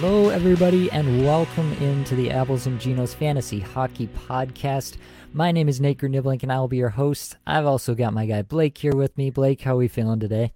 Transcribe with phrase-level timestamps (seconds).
[0.00, 4.96] Hello, everybody, and welcome into the Apples and Ginos Fantasy Hockey Podcast.
[5.32, 7.36] My name is Nate Gruniblink, and I will be your host.
[7.46, 9.30] I've also got my guy Blake here with me.
[9.30, 10.52] Blake, how are we feeling today?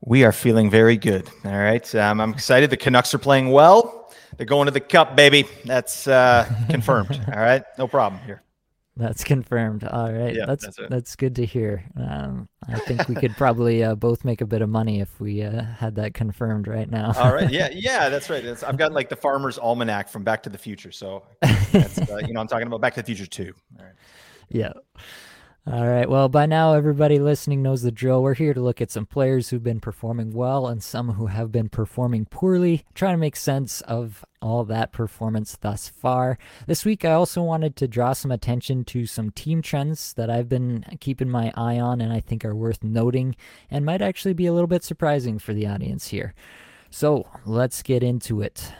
[0.00, 1.28] We are feeling very good.
[1.44, 1.94] All right.
[1.94, 2.70] Um, I'm excited.
[2.70, 4.10] The Canucks are playing well.
[4.38, 5.46] They're going to the cup, baby.
[5.66, 7.20] That's uh, confirmed.
[7.30, 7.64] All right.
[7.76, 8.42] No problem here.
[8.98, 9.84] That's confirmed.
[9.84, 11.84] All right, yeah, that's that's, that's, good to hear.
[11.96, 15.42] Um, I think we could probably uh, both make a bit of money if we
[15.42, 17.12] uh, had that confirmed right now.
[17.16, 18.44] All right, yeah, yeah, that's right.
[18.64, 22.34] I've got like the Farmer's Almanac from Back to the Future, so that's, uh, you
[22.34, 23.54] know I'm talking about Back to the Future too.
[23.78, 23.94] All right.
[24.48, 24.72] Yeah.
[25.70, 26.08] All right.
[26.08, 28.22] Well, by now, everybody listening knows the drill.
[28.22, 31.52] We're here to look at some players who've been performing well and some who have
[31.52, 36.38] been performing poorly, trying to make sense of all that performance thus far.
[36.66, 40.48] This week, I also wanted to draw some attention to some team trends that I've
[40.48, 43.36] been keeping my eye on and I think are worth noting
[43.70, 46.32] and might actually be a little bit surprising for the audience here.
[46.88, 48.72] So let's get into it.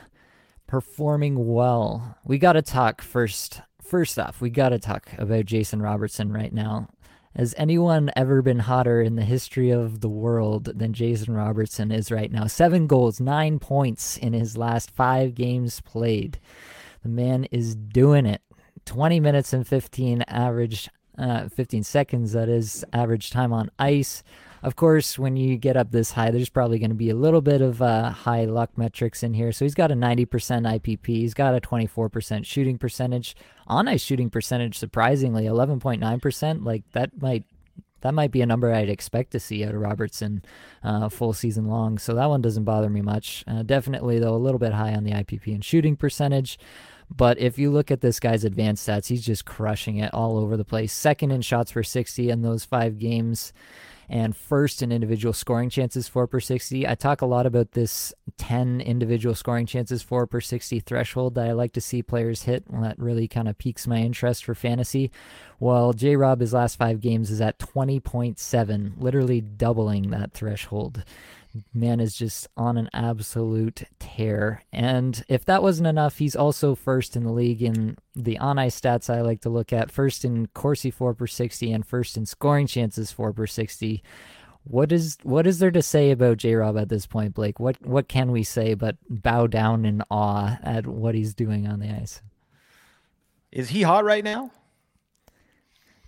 [0.66, 2.16] Performing well.
[2.24, 6.52] We got to talk first First off, we got to talk about Jason Robertson right
[6.52, 6.90] now.
[7.34, 12.12] Has anyone ever been hotter in the history of the world than Jason Robertson is
[12.12, 12.48] right now?
[12.48, 16.38] Seven goals, nine points in his last five games played.
[17.02, 18.42] The man is doing it.
[18.84, 24.22] 20 minutes and 15 average, uh, 15 seconds, that is, average time on ice.
[24.62, 27.40] Of course, when you get up this high, there's probably going to be a little
[27.40, 29.52] bit of uh, high luck metrics in here.
[29.52, 31.06] So he's got a 90% IPP.
[31.06, 33.36] He's got a 24% shooting percentage.
[33.66, 36.64] On ice shooting percentage, surprisingly, 11.9%.
[36.64, 37.44] Like that might
[38.00, 40.42] that might be a number I'd expect to see out of Robertson
[40.84, 41.98] uh, full season long.
[41.98, 43.44] So that one doesn't bother me much.
[43.46, 46.58] Uh, definitely, though, a little bit high on the IPP and shooting percentage.
[47.10, 50.56] But if you look at this guy's advanced stats, he's just crushing it all over
[50.56, 50.92] the place.
[50.92, 53.52] Second in shots for 60 in those five games
[54.08, 56.86] and first in individual scoring chances for per 60.
[56.86, 61.46] I talk a lot about this 10 individual scoring chances for per 60 threshold that
[61.46, 62.64] I like to see players hit.
[62.68, 65.10] Well, that really kind of piques my interest for fantasy.
[65.60, 71.04] Well, J Rob, his last five games is at 20.7, literally doubling that threshold
[71.74, 74.64] man is just on an absolute tear.
[74.72, 78.80] And if that wasn't enough, he's also first in the league in the on ice
[78.80, 82.26] stats I like to look at first in Corsi 4 per 60 and first in
[82.26, 84.02] scoring chances 4 per 60.
[84.64, 87.58] What is what is there to say about J Rob at this point, Blake?
[87.58, 91.80] What what can we say but bow down in awe at what he's doing on
[91.80, 92.20] the ice?
[93.50, 94.50] Is he hot right now?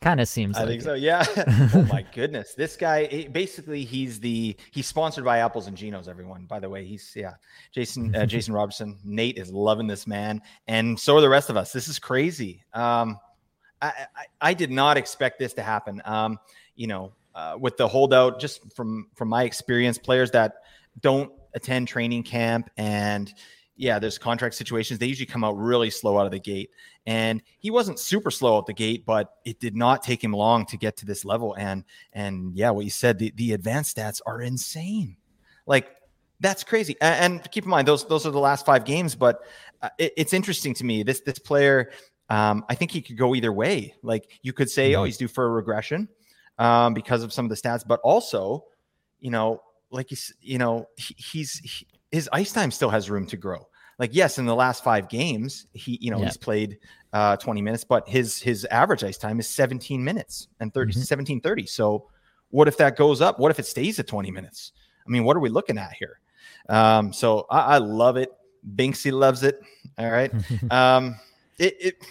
[0.00, 0.56] Kind of seems.
[0.56, 0.84] I like think it.
[0.84, 0.94] so.
[0.94, 1.24] Yeah.
[1.74, 3.28] oh my goodness, this guy.
[3.32, 6.08] Basically, he's the he's sponsored by Apples and Ginos.
[6.08, 7.34] Everyone, by the way, he's yeah.
[7.70, 8.98] Jason uh, Jason Robertson.
[9.04, 11.72] Nate is loving this man, and so are the rest of us.
[11.72, 12.64] This is crazy.
[12.72, 13.18] Um,
[13.82, 16.00] I, I, I did not expect this to happen.
[16.06, 16.38] Um,
[16.76, 20.54] you know, uh, with the holdout, just from from my experience, players that
[21.00, 23.34] don't attend training camp and
[23.80, 24.98] yeah, there's contract situations.
[24.98, 26.70] They usually come out really slow out of the gate.
[27.06, 30.66] And he wasn't super slow out the gate, but it did not take him long
[30.66, 31.54] to get to this level.
[31.54, 35.16] And and yeah, what you said, the, the advanced stats are insane.
[35.66, 35.96] Like
[36.40, 36.94] that's crazy.
[37.00, 39.14] And, and keep in mind, those those are the last five games.
[39.14, 39.40] But
[39.80, 41.02] uh, it, it's interesting to me.
[41.02, 41.90] This this player,
[42.28, 43.94] um, I think he could go either way.
[44.02, 45.06] Like you could say, oh, mm-hmm.
[45.06, 46.06] he's due for a regression
[46.58, 48.66] um, because of some of the stats, but also,
[49.20, 53.26] you know, like he's, you know, he, he's he, his ice time still has room
[53.28, 53.66] to grow
[54.00, 56.24] like yes, in the last five games, he you know yeah.
[56.24, 56.78] he's played
[57.12, 61.00] uh, 20 minutes, but his his average ice time is 17 minutes and 30 mm-hmm.
[61.02, 61.66] 17 30.
[61.66, 62.08] So
[62.48, 63.38] what if that goes up?
[63.38, 64.72] What if it stays at 20 minutes?
[65.06, 66.18] I mean, what are we looking at here?
[66.70, 68.32] Um, so I, I love it.
[68.74, 69.60] Binksy loves it.
[69.98, 70.32] All right.
[70.70, 71.16] um,
[71.58, 72.06] it, it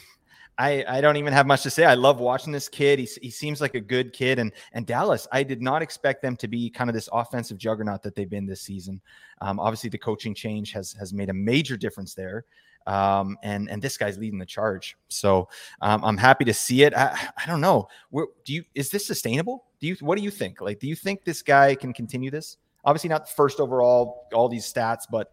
[0.59, 1.85] I, I don't even have much to say.
[1.85, 2.99] I love watching this kid.
[2.99, 4.39] He, he seems like a good kid.
[4.39, 8.03] And and Dallas, I did not expect them to be kind of this offensive juggernaut
[8.03, 8.99] that they've been this season.
[9.39, 12.43] Um, obviously, the coaching change has has made a major difference there.
[12.87, 14.97] Um, and and this guy's leading the charge.
[15.07, 15.47] So
[15.81, 16.93] um, I'm happy to see it.
[16.93, 17.87] I, I don't know.
[18.09, 19.65] Where, do you is this sustainable?
[19.79, 20.59] Do you what do you think?
[20.59, 22.57] Like, do you think this guy can continue this?
[22.83, 25.31] Obviously, not first overall, all these stats, but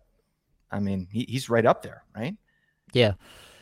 [0.71, 2.37] I mean, he, he's right up there, right?
[2.93, 3.15] Yeah.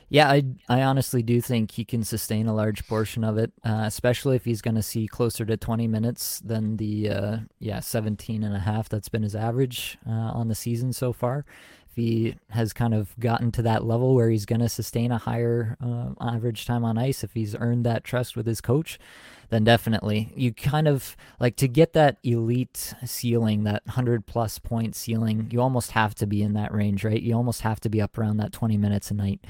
[0.08, 3.82] Yeah, I, I honestly do think he can sustain a large portion of it, uh,
[3.84, 8.42] especially if he's going to see closer to 20 minutes than the uh, yeah 17
[8.44, 11.44] and a half that's been his average uh, on the season so far.
[11.90, 15.18] If he has kind of gotten to that level where he's going to sustain a
[15.18, 18.98] higher uh, average time on ice, if he's earned that trust with his coach,
[19.50, 24.94] then definitely you kind of like to get that elite ceiling, that 100 plus point
[24.94, 27.20] ceiling, you almost have to be in that range, right?
[27.20, 29.44] You almost have to be up around that 20 minutes a night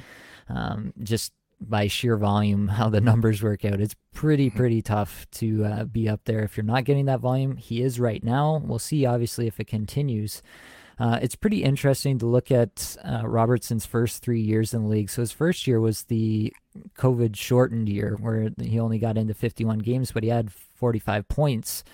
[0.48, 3.80] um, just by sheer volume, how the numbers work out.
[3.80, 4.56] It's pretty, mm-hmm.
[4.56, 7.56] pretty tough to uh, be up there if you're not getting that volume.
[7.56, 8.62] He is right now.
[8.64, 10.42] We'll see, obviously, if it continues.
[10.98, 15.10] Uh, it's pretty interesting to look at uh, Robertson's first three years in the league.
[15.10, 16.52] So his first year was the
[16.98, 21.84] COVID shortened year where he only got into 51 games, but he had 45 points.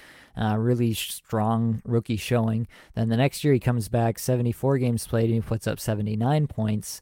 [0.41, 2.69] Uh, really strong rookie showing.
[2.95, 6.47] Then the next year he comes back, 74 games played, and he puts up 79
[6.47, 7.01] points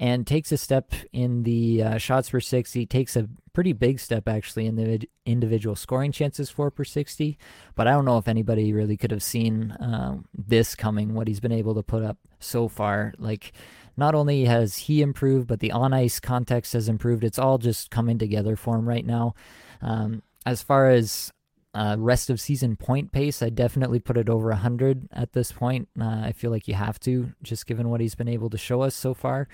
[0.00, 4.26] and takes a step in the uh, shots per 60, takes a pretty big step
[4.26, 7.36] actually in the individual scoring chances for per 60.
[7.74, 11.38] But I don't know if anybody really could have seen um, this coming, what he's
[11.38, 13.12] been able to put up so far.
[13.18, 13.52] Like,
[13.98, 17.22] not only has he improved, but the on ice context has improved.
[17.22, 19.34] It's all just coming together for him right now.
[19.82, 21.30] Um, as far as
[21.74, 25.88] uh, rest of season point pace, I definitely put it over 100 at this point.
[26.00, 28.80] Uh, I feel like you have to, just given what he's been able to show
[28.80, 29.46] us so far.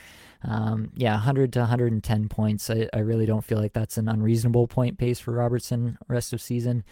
[0.42, 2.70] Um, yeah, 100 to 110 points.
[2.70, 6.40] I, I really don't feel like that's an unreasonable point pace for Robertson rest of
[6.40, 6.84] season.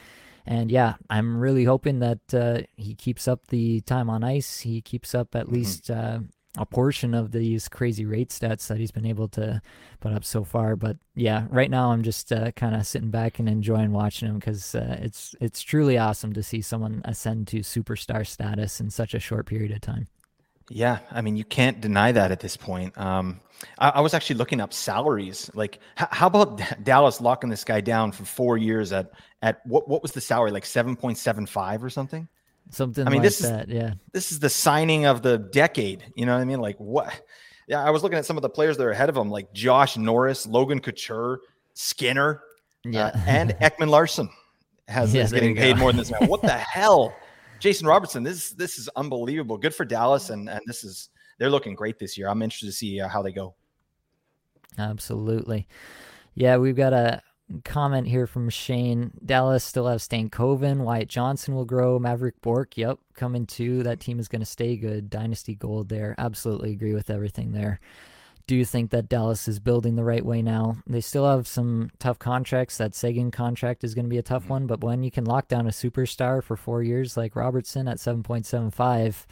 [0.46, 4.60] And yeah, I'm really hoping that uh, he keeps up the time on ice.
[4.60, 5.54] He keeps up at mm-hmm.
[5.54, 6.20] least uh,
[6.56, 9.60] a portion of these crazy rate stats that he's been able to
[10.00, 10.76] put up so far.
[10.76, 14.38] But yeah, right now I'm just uh, kind of sitting back and enjoying watching him
[14.38, 19.14] because uh, it's it's truly awesome to see someone ascend to superstar status in such
[19.14, 20.06] a short period of time.
[20.70, 22.96] Yeah, I mean you can't deny that at this point.
[22.96, 23.40] Um,
[23.78, 25.50] I, I, was actually looking up salaries.
[25.54, 29.10] Like, h- how about Dallas locking this guy down for four years at
[29.42, 32.28] at what what was the salary like seven point seven five or something?
[32.70, 33.94] Something I mean, like this that, is, yeah.
[34.12, 36.04] This is the signing of the decade.
[36.14, 36.60] You know what I mean?
[36.60, 37.22] Like what?
[37.66, 39.52] Yeah, I was looking at some of the players that are ahead of him, like
[39.52, 41.40] Josh Norris, Logan Couture,
[41.74, 42.42] Skinner,
[42.86, 44.28] uh, yeah, uh, and Ekman Larsson
[44.88, 46.28] has yeah, is getting paid more than this man.
[46.28, 47.14] What the hell?
[47.64, 49.56] Jason Robertson, this this is unbelievable.
[49.56, 51.08] Good for Dallas, and and this is
[51.38, 52.28] they're looking great this year.
[52.28, 53.54] I'm interested to see uh, how they go.
[54.76, 55.66] Absolutely,
[56.34, 56.58] yeah.
[56.58, 57.22] We've got a
[57.64, 59.12] comment here from Shane.
[59.24, 60.80] Dallas still have Stankoven.
[60.80, 61.98] Wyatt Johnston will grow.
[61.98, 63.82] Mavrik Bourque, yep, coming too.
[63.82, 65.08] That team is going to stay good.
[65.08, 66.14] Dynasty gold there.
[66.18, 67.80] Absolutely agree with everything there.
[68.46, 70.76] Do you think that Dallas is building the right way now?
[70.86, 72.76] They still have some tough contracts.
[72.76, 74.52] That Seguin contract is going to be a tough mm-hmm.
[74.52, 77.96] one, but when you can lock down a superstar for four years like Robertson at
[77.96, 79.24] 7.75,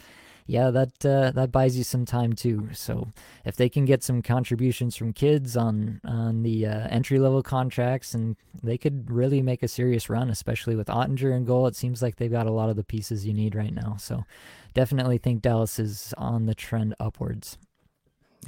[0.45, 2.69] yeah, that uh, that buys you some time too.
[2.73, 3.07] So
[3.45, 8.13] if they can get some contributions from kids on on the uh, entry level contracts,
[8.13, 11.67] and they could really make a serious run, especially with Oettinger in goal.
[11.67, 13.95] It seems like they've got a lot of the pieces you need right now.
[13.97, 14.25] So
[14.73, 17.57] definitely think Dallas is on the trend upwards.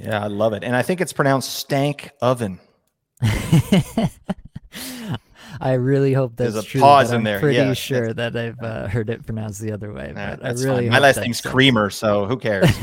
[0.00, 2.60] Yeah, I love it, and I think it's pronounced stank oven.
[5.60, 6.80] I really hope that's There's a true.
[6.80, 7.40] pause in there.
[7.40, 10.12] Pretty yeah, sure that I've uh, heard it pronounced the other way.
[10.14, 12.70] But I really my last name's Creamer, so who cares?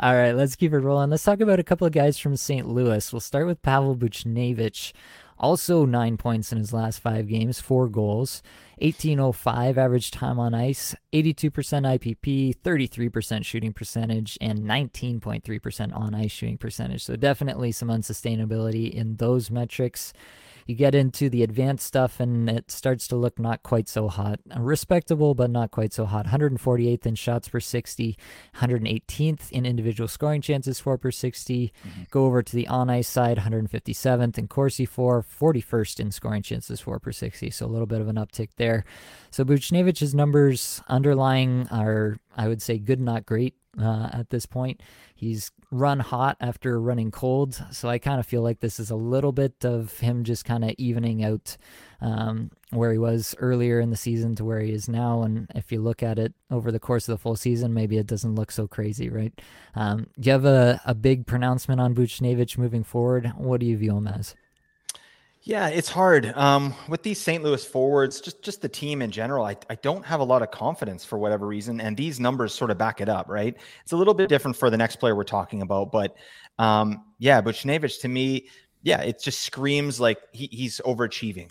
[0.00, 1.10] All right, let's keep it rolling.
[1.10, 2.66] Let's talk about a couple of guys from St.
[2.68, 3.12] Louis.
[3.12, 4.92] We'll start with Pavel Buchnevich.
[5.38, 8.42] Also nine points in his last five games, four goals,
[8.82, 16.58] 1805 average time on ice, 82% IPP, 33% shooting percentage, and 19.3% on ice shooting
[16.58, 17.04] percentage.
[17.04, 20.12] So definitely some unsustainability in those metrics
[20.66, 24.40] you get into the advanced stuff and it starts to look not quite so hot.
[24.56, 26.26] Respectable, but not quite so hot.
[26.26, 28.16] 148th in shots per 60,
[28.56, 31.72] 118th in individual scoring chances for per 60.
[31.86, 32.02] Mm-hmm.
[32.10, 36.80] Go over to the on ice side, 157th in Corsi for, 41st in scoring chances
[36.80, 37.50] for per 60.
[37.50, 38.84] So a little bit of an uptick there.
[39.30, 44.80] So Buchnevich's numbers underlying are, I would say, good, not great uh, at this point.
[45.22, 48.96] He's run hot after running cold, so I kind of feel like this is a
[48.96, 51.56] little bit of him just kind of evening out
[52.00, 55.22] um, where he was earlier in the season to where he is now.
[55.22, 58.08] And if you look at it over the course of the full season, maybe it
[58.08, 59.40] doesn't look so crazy, right?
[59.76, 63.32] Um, do you have a, a big pronouncement on Buchnevich moving forward?
[63.36, 64.34] What do you view him as?
[65.44, 67.42] Yeah, it's hard um, with these St.
[67.42, 68.20] Louis forwards.
[68.20, 69.44] Just just the team in general.
[69.44, 72.70] I, I don't have a lot of confidence for whatever reason, and these numbers sort
[72.70, 73.28] of back it up.
[73.28, 73.56] Right?
[73.82, 76.16] It's a little bit different for the next player we're talking about, but
[76.60, 78.46] um, yeah, Buchnevich to me,
[78.82, 81.50] yeah, it just screams like he, he's overachieving.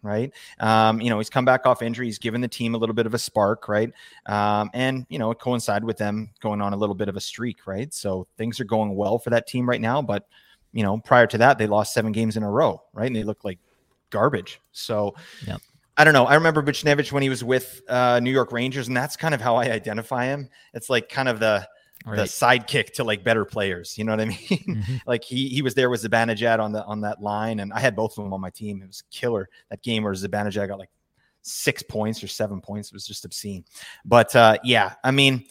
[0.00, 0.32] Right.
[0.60, 2.04] Um, you know, he's come back off injury.
[2.06, 3.68] He's given the team a little bit of a spark.
[3.68, 3.90] Right.
[4.26, 7.20] Um, and, you know, it coincided with them going on a little bit of a
[7.22, 7.66] streak.
[7.66, 7.92] Right.
[7.94, 10.02] So things are going well for that team right now.
[10.02, 10.26] But
[10.74, 13.06] you know, prior to that, they lost seven games in a row, right?
[13.06, 13.58] And they looked like
[14.10, 14.60] garbage.
[14.72, 15.14] So,
[15.46, 15.60] yep.
[15.96, 16.26] I don't know.
[16.26, 19.40] I remember Buchnevich when he was with uh, New York Rangers, and that's kind of
[19.40, 20.48] how I identify him.
[20.74, 21.66] It's like kind of the
[22.04, 22.16] right.
[22.16, 23.96] the sidekick to like better players.
[23.96, 24.36] You know what I mean?
[24.38, 24.96] Mm-hmm.
[25.06, 27.94] like he he was there with Zibanejad on the on that line, and I had
[27.94, 28.82] both of them on my team.
[28.82, 30.90] It was killer that game where Zibanejad got like
[31.42, 32.88] six points or seven points.
[32.88, 33.64] It was just obscene.
[34.04, 35.44] But uh, yeah, I mean,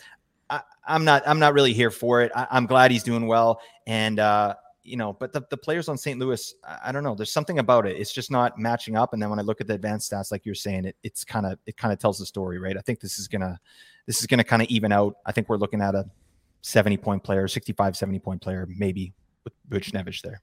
[0.50, 2.32] I, am not I'm not really here for it.
[2.36, 5.98] I, am glad he's doing well, and uh, you know, but the, the players on
[5.98, 6.20] St.
[6.20, 7.16] Louis, I, don't know.
[7.16, 7.98] There's something about it.
[7.98, 9.14] It's just not matching up.
[9.14, 11.46] And then when I look at the advanced stats, like you're saying, it it's kind
[11.46, 12.78] of it kind of tells the story, right?
[12.78, 13.60] I think this is gonna
[14.06, 15.16] this is gonna kind of even out.
[15.26, 16.06] I think we're looking at a
[16.62, 19.14] 70 point player, 65, 70 point player, maybe
[19.44, 20.42] with Buchnevich there.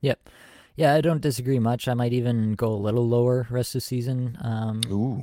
[0.00, 0.28] Yep.
[0.76, 1.86] Yeah, I don't disagree much.
[1.86, 4.38] I might even go a little lower rest of season.
[4.40, 5.22] Um, Ooh.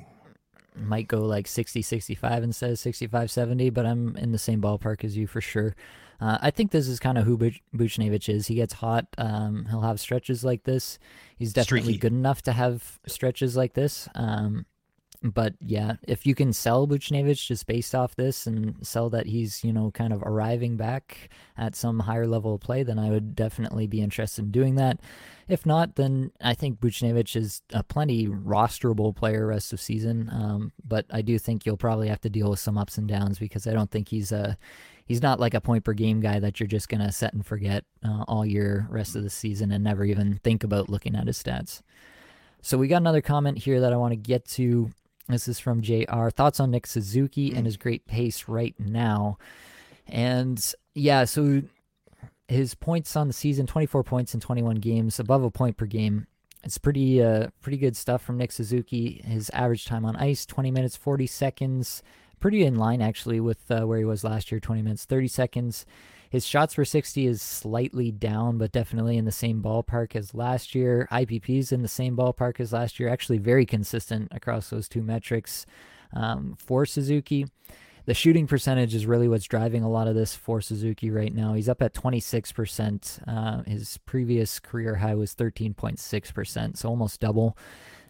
[0.76, 5.04] Might go like 60, 65 instead of 65, 70, but I'm in the same ballpark
[5.04, 5.76] as you for sure.
[6.22, 8.48] Uh, I think this is kind of who Buch- Buchnevich is.
[8.48, 9.08] He gets hot.
[9.18, 11.00] Um, he'll have stretches like this.
[11.38, 12.00] He's definitely Streaky.
[12.00, 14.10] good enough to have stretches like this.
[14.16, 14.66] Um,
[15.22, 19.64] but yeah, if you can sell Buchnevich just based off this and sell that he's,
[19.66, 23.36] you know, kind of arriving back at some higher level of play, then I would
[23.36, 25.02] definitely be interested in doing that.
[25.50, 30.30] If not, then I think Buchnevich is a plenty rosterable player rest of season.
[30.32, 33.40] Um, but I do think you'll probably have to deal with some ups and downs
[33.40, 34.58] because I don't think he's a
[35.10, 37.84] he's not like a point per game guy that you're just gonna set and forget
[38.08, 41.42] uh, all year rest of the season and never even think about looking at his
[41.42, 41.82] stats.
[42.62, 44.92] So we got another comment here that I want to get to.
[45.28, 46.30] This is from JR.
[46.30, 49.38] Thoughts on Nick Suzuki and his great pace right now.
[50.08, 51.64] And yeah, so
[52.48, 56.28] his points on the season 24 points in 21 games, above a point per game.
[56.64, 59.22] It's pretty uh pretty good stuff from Nick Suzuki.
[59.26, 62.04] His average time on ice 20 minutes 40 seconds.
[62.40, 65.86] Pretty in line actually with uh, where he was last year 20 minutes 30 seconds.
[66.30, 70.76] His shots for 60 is slightly down, but definitely in the same ballpark as last
[70.76, 71.08] year.
[71.12, 73.10] IPP's in the same ballpark as last year.
[73.10, 75.66] Actually, very consistent across those two metrics
[76.14, 77.48] um, for Suzuki.
[78.06, 81.54] The shooting percentage is really what's driving a lot of this for Suzuki right now.
[81.54, 83.20] He's up at 26%.
[83.28, 87.58] Uh, his previous career high was 13.6%, so almost double.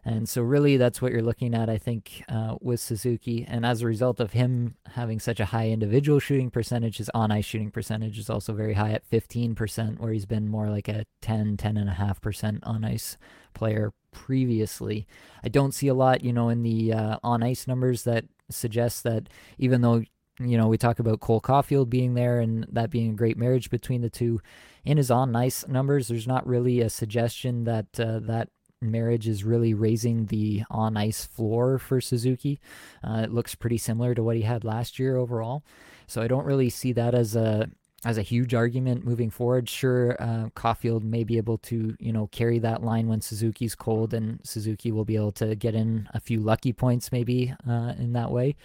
[0.10, 3.46] And so, really, that's what you're looking at, I think, uh, with Suzuki.
[3.48, 7.32] And as a result of him having such a high individual shooting percentage, his on
[7.32, 11.06] ice shooting percentage is also very high at 15%, where he's been more like a
[11.22, 13.20] 10, 10.5% on ice
[13.54, 15.06] player previously.
[15.44, 19.04] I don't see a lot, you know, in the uh, on ice numbers that suggest
[19.04, 20.02] that even though
[20.42, 23.70] you know, we talk about Cole Caufield being there and that being a great marriage
[23.70, 24.40] between the two.
[24.86, 28.48] In his on ice numbers, there's not really a suggestion that uh, that
[28.82, 32.60] marriage is really raising the on ice floor for Suzuki.
[33.04, 35.64] Uh, it looks pretty similar to what he had last year overall.
[36.08, 37.70] So I don't really see that as a
[38.06, 39.68] as a huge argument moving forward.
[39.68, 44.14] Sure, uh, Caufield may be able to you know carry that line when Suzuki's cold,
[44.14, 48.14] and Suzuki will be able to get in a few lucky points maybe uh, in
[48.14, 48.56] that way.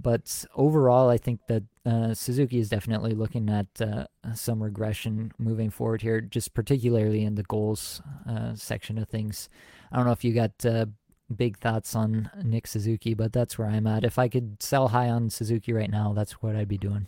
[0.00, 5.70] But overall, I think that uh, Suzuki is definitely looking at uh, some regression moving
[5.70, 9.48] forward here, just particularly in the goals uh, section of things.
[9.90, 10.86] I don't know if you got uh,
[11.34, 14.04] big thoughts on Nick Suzuki, but that's where I'm at.
[14.04, 17.06] If I could sell high on Suzuki right now, that's what I'd be doing.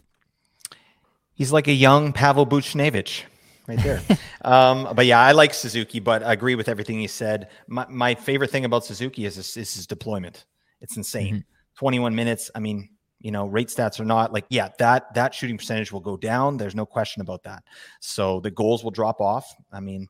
[1.35, 3.23] He's like a young Pavel Buchnevich
[3.69, 4.01] right there.
[4.43, 7.49] um, but yeah, I like Suzuki, but I agree with everything he said.
[7.69, 10.47] My, my favorite thing about Suzuki is his, is his deployment.
[10.81, 11.37] It's insane.
[11.37, 11.45] Mhm.
[11.79, 12.51] 21 minutes.
[12.57, 12.89] I mean,
[13.21, 16.57] you know, rate stats are not like, yeah, that that shooting percentage will go down.
[16.57, 17.63] There's no question about that.
[18.01, 19.55] So the goals will drop off.
[19.73, 20.09] I mean,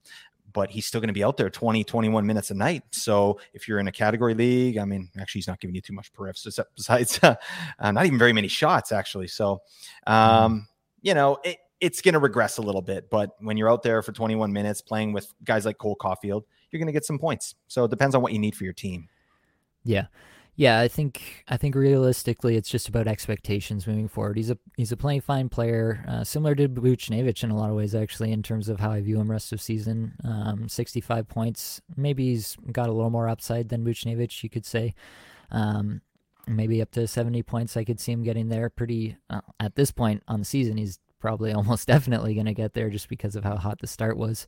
[0.54, 2.82] but he's still going to be out there 20, 21 minutes a night.
[2.90, 5.92] So if you're in a category league, I mean, actually, he's not giving you too
[5.92, 7.34] much per so besides uh,
[7.80, 9.28] not even very many shots, actually.
[9.28, 9.60] So,
[10.06, 10.66] um,
[11.02, 13.10] you know, it, it's going to regress a little bit.
[13.10, 16.80] But when you're out there for 21 minutes playing with guys like Cole Caufield, you're
[16.80, 17.54] going to get some points.
[17.68, 19.08] So it depends on what you need for your team.
[19.84, 20.06] Yeah.
[20.58, 24.36] Yeah, I think I think realistically, it's just about expectations moving forward.
[24.36, 27.76] He's a he's a playing fine player, uh, similar to Buchnevich in a lot of
[27.76, 30.14] ways, actually, in terms of how I view him rest of season.
[30.24, 34.96] Um, 65 points, maybe he's got a little more upside than Buchnevich, you could say.
[35.52, 36.00] Um,
[36.48, 38.68] maybe up to 70 points, I could see him getting there.
[38.68, 42.74] Pretty uh, at this point on the season, he's probably almost definitely going to get
[42.74, 44.46] there just because of how hot the start was.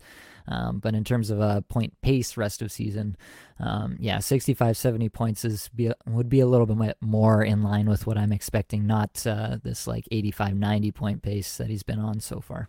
[0.48, 3.16] Um, but in terms of a point pace rest of season,
[3.58, 7.88] um, yeah, 65, 70 points is be, would be a little bit more in line
[7.88, 12.00] with what I'm expecting, not uh, this like 85, 90 point pace that he's been
[12.00, 12.68] on so far.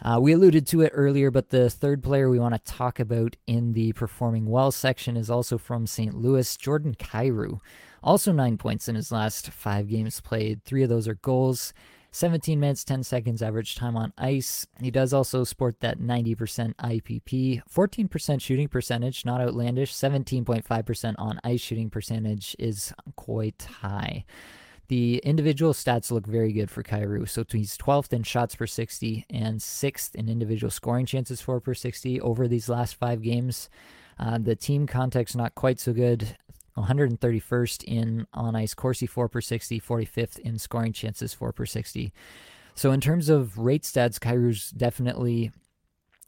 [0.00, 3.36] Uh, we alluded to it earlier, but the third player we want to talk about
[3.46, 6.14] in the performing well section is also from St.
[6.14, 7.58] Louis, Jordan Kyrou.
[8.02, 10.62] Also nine points in his last five games played.
[10.62, 11.72] Three of those are goals.
[12.10, 14.66] 17 minutes, 10 seconds average time on ice.
[14.80, 19.92] He does also sport that 90% IPP, 14% shooting percentage, not outlandish.
[19.92, 24.24] 17.5% on ice shooting percentage is quite high.
[24.88, 27.28] The individual stats look very good for Kyrou.
[27.28, 31.74] So he's 12th in shots per 60 and 6th in individual scoring chances for per
[31.74, 33.68] 60 over these last five games.
[34.18, 36.36] Uh, the team context not quite so good.
[36.82, 42.12] 131st in on ice Corsi 4 per 60, 45th in scoring chances 4 per 60.
[42.74, 45.50] So in terms of rate stats, Kyrou's definitely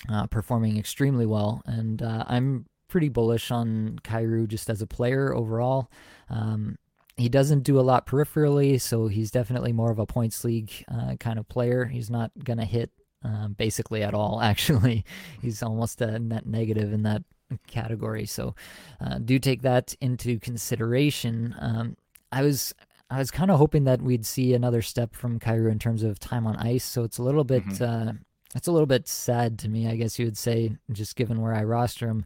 [0.08, 5.34] uh, performing extremely well, and uh, I'm pretty bullish on Kyrou just as a player
[5.34, 5.90] overall.
[6.28, 6.76] Um,
[7.16, 11.16] he doesn't do a lot peripherally, so he's definitely more of a points league uh,
[11.20, 11.84] kind of player.
[11.84, 12.90] He's not gonna hit
[13.22, 14.40] um, basically at all.
[14.42, 15.04] Actually,
[15.40, 17.22] he's almost a net negative in that
[17.66, 18.26] category.
[18.26, 18.54] So
[19.00, 21.54] uh, do take that into consideration.
[21.58, 21.96] Um,
[22.32, 22.74] I was
[23.10, 26.18] I was kind of hoping that we'd see another step from Kyrou in terms of
[26.18, 26.84] time on ice.
[26.84, 28.08] So it's a little bit mm-hmm.
[28.08, 28.12] uh,
[28.54, 31.54] it's a little bit sad to me, I guess you would say, just given where
[31.54, 32.24] I roster him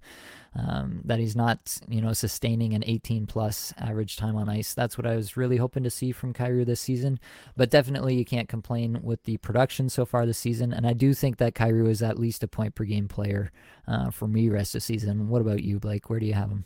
[0.57, 4.75] um, that he's not, you know, sustaining an 18 plus average time on ice.
[4.75, 7.19] That's what I was really hoping to see from Kyrou this season.
[7.57, 10.73] But definitely, you can't complain with the production so far this season.
[10.73, 13.51] And I do think that Kyrou is at least a point per game player
[13.89, 15.29] uh, for me rest of season.
[15.29, 16.09] What about you, Blake?
[16.09, 16.65] Where do you have him?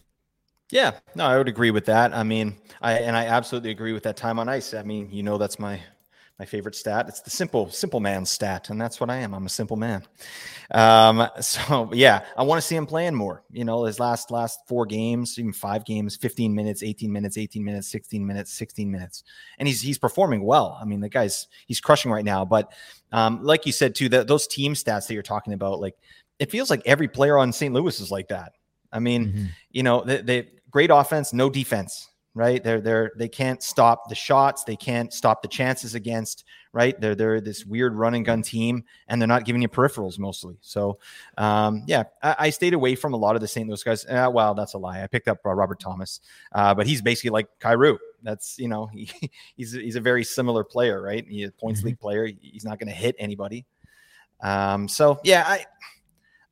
[0.71, 2.14] Yeah, no, I would agree with that.
[2.14, 4.75] I mean, I and I absolutely agree with that time on ice.
[4.75, 5.80] I mean, you know, that's my
[6.38, 7.07] my favorite stat.
[7.09, 9.35] It's the simple, simple man stat, and that's what I am.
[9.35, 10.04] I'm a simple man.
[10.71, 13.42] Um, so yeah, I want to see him playing more.
[13.50, 17.64] You know, his last last four games, even five games, 15 minutes, 18 minutes, 18
[17.64, 19.25] minutes, 16 minutes, 16 minutes,
[19.59, 20.78] and he's he's performing well.
[20.80, 22.45] I mean, the guy's he's crushing right now.
[22.45, 22.73] But
[23.11, 25.97] um, like you said too, that those team stats that you're talking about, like
[26.38, 27.75] it feels like every player on St.
[27.75, 28.52] Louis is like that.
[28.92, 29.45] I mean, mm-hmm.
[29.71, 32.08] you know, they, they great offense, no defense
[32.38, 32.62] right?
[32.62, 36.99] They're they're they can't stop the shots, they can't stop the chances against, right?
[37.00, 40.57] They're they're this weird run and gun team, and they're not giving you peripherals mostly.
[40.61, 41.00] So,
[41.37, 43.68] um, yeah, I, I, stayed away from a lot of the St.
[43.68, 44.07] Louis guys.
[44.07, 45.02] Uh, well, that's a lie.
[45.02, 46.21] I picked up uh, Robert Thomas,
[46.52, 47.99] uh, but he's basically like Kyrou.
[48.23, 49.11] That's you know he,
[49.57, 51.26] he's he's a very similar player, right?
[51.28, 51.88] He's a points mm-hmm.
[51.88, 52.30] league player.
[52.40, 53.66] He's not going to hit anybody.
[54.40, 55.66] Um, so yeah, I,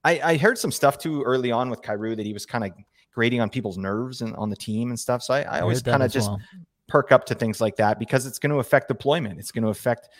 [0.03, 2.73] I I heard some stuff too early on with Kyrou that he was kind of
[3.17, 5.23] grating on people's nerves and on the team and stuff.
[5.23, 6.39] So I, I always kind of just well.
[6.87, 9.39] perk up to things like that because it's going to affect deployment.
[9.41, 10.11] It's going to affect,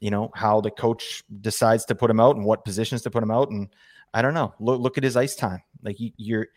[0.00, 3.22] you know, how the coach decides to put him out and what positions to put
[3.22, 3.48] him out.
[3.48, 3.70] And
[4.12, 4.52] I don't know.
[4.60, 5.62] Look, look at his ice time.
[5.82, 6.48] Like you, you're,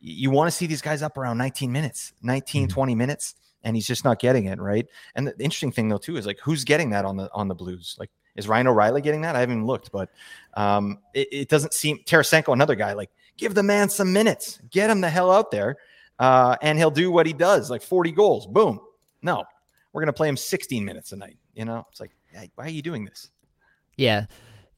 [0.00, 2.72] you want to see these guys up around 19 minutes, 19, mm-hmm.
[2.72, 4.58] 20 minutes, and he's just not getting it.
[4.58, 4.86] Right.
[5.16, 7.54] And the interesting thing though, too, is like, who's getting that on the, on the
[7.54, 7.94] blues?
[8.00, 9.36] Like, is Ryan O'Reilly getting that?
[9.36, 10.08] I haven't even looked, but
[10.54, 14.60] um, it, it doesn't seem Tarasenko, another guy like Give the man some minutes.
[14.70, 15.76] Get him the hell out there,
[16.18, 18.46] uh, and he'll do what he does, like 40 goals.
[18.46, 18.80] Boom.
[19.22, 19.44] No,
[19.92, 21.38] we're gonna play him 16 minutes a night.
[21.54, 23.30] You know, it's like, hey, why are you doing this?
[23.96, 24.26] Yeah,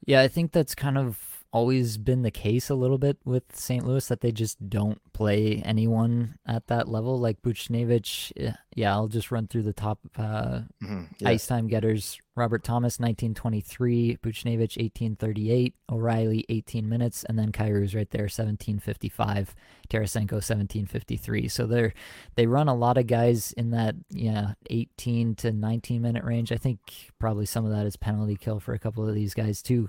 [0.07, 0.21] yeah.
[0.21, 3.87] I think that's kind of always been the case a little bit with St.
[3.87, 7.19] Louis that they just don't play anyone at that level.
[7.19, 11.29] Like Buchnevich, yeah, I'll just run through the top uh, mm-hmm, yeah.
[11.29, 12.19] ice time getters.
[12.37, 19.55] Robert Thomas, 1923, Buchnevich, 1838, O'Reilly, 18 minutes, and then Kyrou's right there, 1755,
[19.89, 21.49] Tarasenko, 1753.
[21.49, 21.95] So they're
[22.35, 26.51] they run a lot of guys in that yeah 18 to 19 minute range.
[26.51, 26.81] I think
[27.21, 29.89] probably some of that is penalty kill for a couple of these guys too.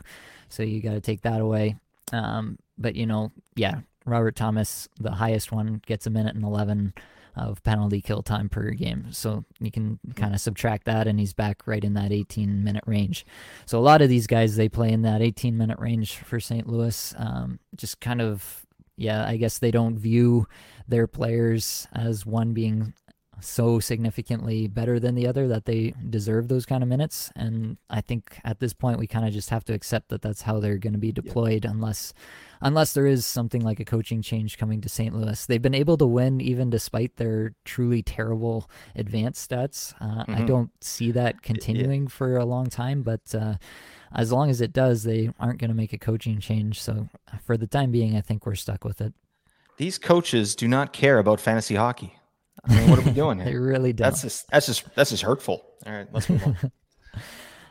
[0.50, 1.78] So you got to take that away.
[2.14, 6.94] Um, but you know, yeah, Robert Thomas, the highest one, gets a minute and 11
[7.36, 9.08] of penalty kill time per game.
[9.12, 12.84] So you can kind of subtract that, and he's back right in that 18 minute
[12.86, 13.26] range.
[13.66, 16.68] So a lot of these guys, they play in that 18 minute range for St.
[16.68, 17.14] Louis.
[17.18, 18.66] Um, just kind of,
[18.98, 20.48] yeah, I guess they don't view
[20.88, 22.94] their players as one being
[23.42, 27.32] so significantly better than the other that they deserve those kind of minutes.
[27.36, 30.42] And I think at this point we kind of just have to accept that that's
[30.42, 32.14] how they're going to be deployed, unless
[32.62, 35.14] unless there is something like a coaching change coming to St.
[35.14, 35.46] Louis.
[35.46, 39.94] They've been able to win even despite their truly terrible advanced stats.
[40.00, 40.36] Uh, mm-hmm.
[40.36, 42.10] I don't see that continuing yeah.
[42.10, 43.34] for a long time, but.
[43.34, 43.56] Uh,
[44.18, 46.82] as long as it does, they aren't going to make a coaching change.
[46.82, 47.10] So,
[47.44, 49.14] for the time being, I think we're stuck with it.
[49.76, 52.16] These coaches do not care about fantasy hockey.
[52.68, 53.46] I mean, what are we doing here?
[53.46, 54.06] they really don't.
[54.06, 55.66] That's just that's just that's just hurtful.
[55.86, 56.72] All right, let's move on.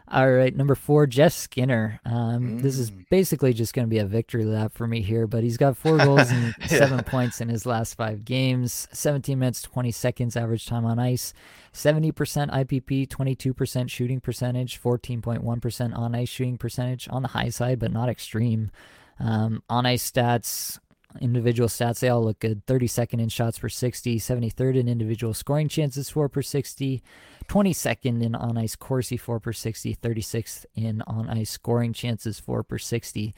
[0.07, 1.99] All right, number four, Jeff Skinner.
[2.05, 2.63] Um, mm.
[2.63, 3.09] This is mm.
[3.09, 5.97] basically just going to be a victory lap for me here, but he's got four
[5.97, 6.67] goals and yeah.
[6.67, 8.87] seven points in his last five games.
[8.93, 11.33] 17 minutes, 20 seconds average time on ice.
[11.73, 17.91] 70% IPP, 22% shooting percentage, 14.1% on ice shooting percentage on the high side, but
[17.91, 18.71] not extreme.
[19.19, 20.79] Um, on ice stats,
[21.21, 22.67] individual stats, they all look good.
[22.67, 27.03] 32nd in shots per 60, 73rd in individual scoring chances for per 60,
[27.49, 32.63] 22nd in on ice Corsi for per 60, 36th in on ice scoring chances for
[32.63, 33.35] per 60.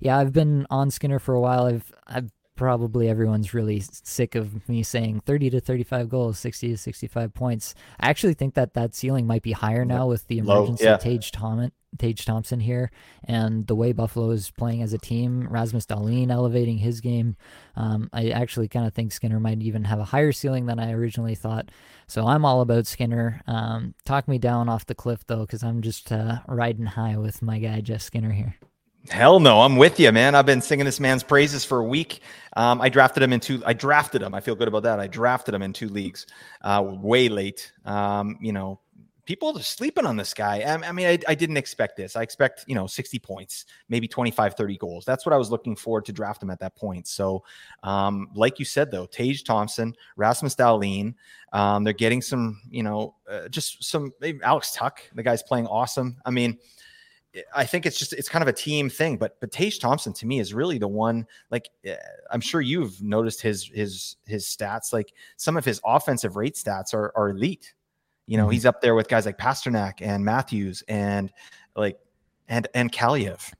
[0.00, 1.66] Yeah, I've been on Skinner for a while.
[1.66, 6.76] I've I've probably everyone's really sick of me saying 30 to 35 goals, 60 to
[6.76, 7.74] 65 points.
[8.00, 10.94] I actually think that that ceiling might be higher now with the emergence Low, yeah.
[10.94, 12.90] of Tage, Tom- Tage Thompson here
[13.24, 15.46] and the way Buffalo is playing as a team.
[15.48, 17.36] Rasmus Dahlin elevating his game.
[17.76, 20.92] Um, I actually kind of think Skinner might even have a higher ceiling than I
[20.92, 21.70] originally thought.
[22.06, 23.42] So I'm all about Skinner.
[23.46, 27.42] Um, talk me down off the cliff though, because I'm just uh, riding high with
[27.42, 28.56] my guy Jeff Skinner here.
[29.08, 30.34] Hell no, I'm with you, man.
[30.34, 32.20] I've been singing this man's praises for a week.
[32.56, 33.62] Um, I drafted him in two.
[33.64, 34.34] I drafted him.
[34.34, 34.98] I feel good about that.
[34.98, 36.26] I drafted him in two leagues,
[36.62, 37.72] uh, way late.
[37.84, 38.80] Um, you know,
[39.26, 40.60] people are sleeping on this guy.
[40.60, 42.16] I, I mean, I, I, didn't expect this.
[42.16, 45.04] I expect, you know, 60 points, maybe 25, 30 goals.
[45.04, 47.08] That's what I was looking forward to draft him at that point.
[47.08, 47.44] So,
[47.82, 51.14] um, like you said, though, Tage Thompson, Rasmus Dahlin,
[51.52, 54.12] um, they're getting some, you know, uh, just some,
[54.42, 56.16] Alex Tuch, the guy's playing awesome.
[56.24, 56.58] I mean,
[57.54, 60.26] I think it's just it's kind of a team thing, but but Tage Thompson to
[60.26, 61.26] me is really the one.
[61.50, 61.96] Like eh,
[62.30, 64.92] I'm sure you've noticed his his his stats.
[64.92, 67.74] Like some of his offensive rate stats are are elite.
[68.26, 68.52] You know, mm-hmm.
[68.52, 71.32] he's up there with guys like Pastrnak and Matthews and
[71.74, 71.98] like
[72.48, 73.52] and and Kaliyev.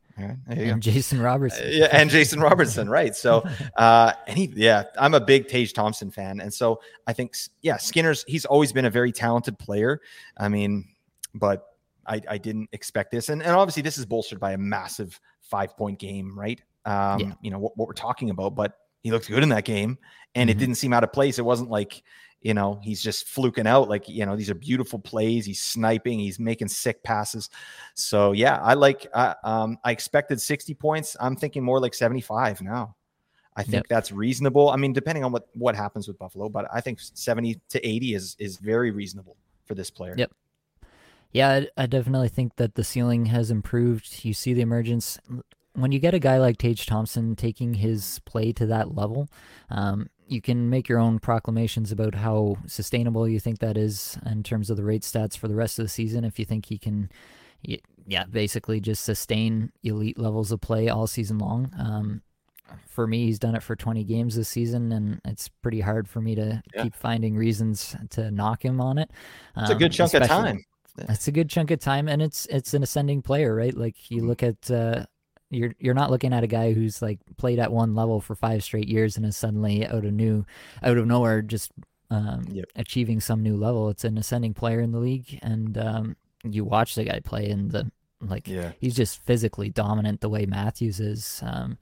[0.48, 1.66] and Jason Robertson.
[1.66, 3.14] Uh, yeah, and Jason Robertson, right?
[3.14, 3.44] So,
[3.76, 7.76] uh, and he, yeah, I'm a big Tage Thompson fan, and so I think, yeah,
[7.76, 8.24] Skinner's.
[8.26, 10.00] He's always been a very talented player.
[10.38, 10.88] I mean,
[11.34, 11.66] but
[12.06, 13.28] I, I didn't expect this.
[13.28, 16.60] And, and obviously, this is bolstered by a massive five point game, right?
[16.84, 17.32] Um, yeah.
[17.42, 19.98] You know, what, what, we're talking about, but he looked good in that game
[20.34, 20.56] and mm-hmm.
[20.56, 21.38] it didn't seem out of place.
[21.38, 22.02] It wasn't like,
[22.46, 23.88] you know, he's just fluking out.
[23.88, 25.44] Like, you know, these are beautiful plays.
[25.44, 27.50] He's sniping, he's making sick passes.
[27.94, 31.16] So, yeah, I like, uh, um, I expected 60 points.
[31.18, 32.94] I'm thinking more like 75 now.
[33.56, 33.86] I think yep.
[33.88, 34.70] that's reasonable.
[34.70, 38.14] I mean, depending on what what happens with Buffalo, but I think 70 to 80
[38.14, 40.14] is is very reasonable for this player.
[40.16, 40.30] Yep.
[41.32, 44.24] Yeah, I, I definitely think that the ceiling has improved.
[44.24, 45.18] You see the emergence
[45.72, 49.28] when you get a guy like Tage Thompson taking his play to that level.
[49.70, 54.42] Um, you can make your own proclamations about how sustainable you think that is in
[54.42, 56.24] terms of the rate stats for the rest of the season.
[56.24, 57.10] If you think he can,
[58.06, 61.70] yeah, basically just sustain elite levels of play all season long.
[61.78, 62.22] Um,
[62.88, 66.20] for me, he's done it for 20 games this season, and it's pretty hard for
[66.20, 66.82] me to yeah.
[66.82, 69.10] keep finding reasons to knock him on it.
[69.56, 70.64] It's um, a good chunk of time.
[70.96, 73.76] That's a good chunk of time, and it's it's an ascending player, right?
[73.76, 74.28] Like you mm-hmm.
[74.28, 75.06] look at uh,
[75.50, 78.64] you're you're not looking at a guy who's like played at one level for five
[78.64, 80.44] straight years and is suddenly out of new
[80.82, 81.70] out of nowhere just
[82.10, 82.66] um, yep.
[82.76, 83.88] achieving some new level.
[83.88, 87.70] It's an ascending player in the league, and um, you watch the guy play, and
[87.70, 88.72] the like yeah.
[88.80, 91.40] he's just physically dominant the way Matthews is.
[91.44, 91.78] Um,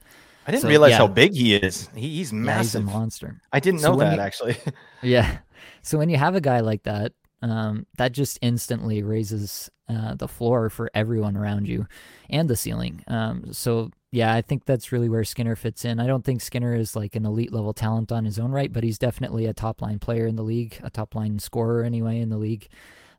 [0.47, 0.97] I didn't so, realize yeah.
[0.97, 1.89] how big he is.
[1.95, 3.41] He, he's massive, yeah, he's a monster.
[3.51, 4.57] I didn't know so that you, actually.
[5.01, 5.39] yeah.
[5.81, 10.27] So when you have a guy like that, um, that just instantly raises uh, the
[10.27, 11.87] floor for everyone around you
[12.29, 13.03] and the ceiling.
[13.07, 15.99] Um, so yeah, I think that's really where Skinner fits in.
[15.99, 18.83] I don't think Skinner is like an elite level talent on his own right, but
[18.83, 22.29] he's definitely a top line player in the league, a top line scorer anyway in
[22.29, 22.67] the league.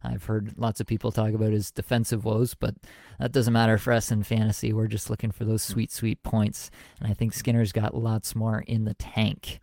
[0.02, 2.74] I've heard lots of people talk about his defensive woes, but
[3.18, 4.72] that doesn't matter for us in fantasy.
[4.72, 6.70] We're just looking for those sweet, sweet points.
[7.00, 9.60] And I think Skinner's got lots more in the tank.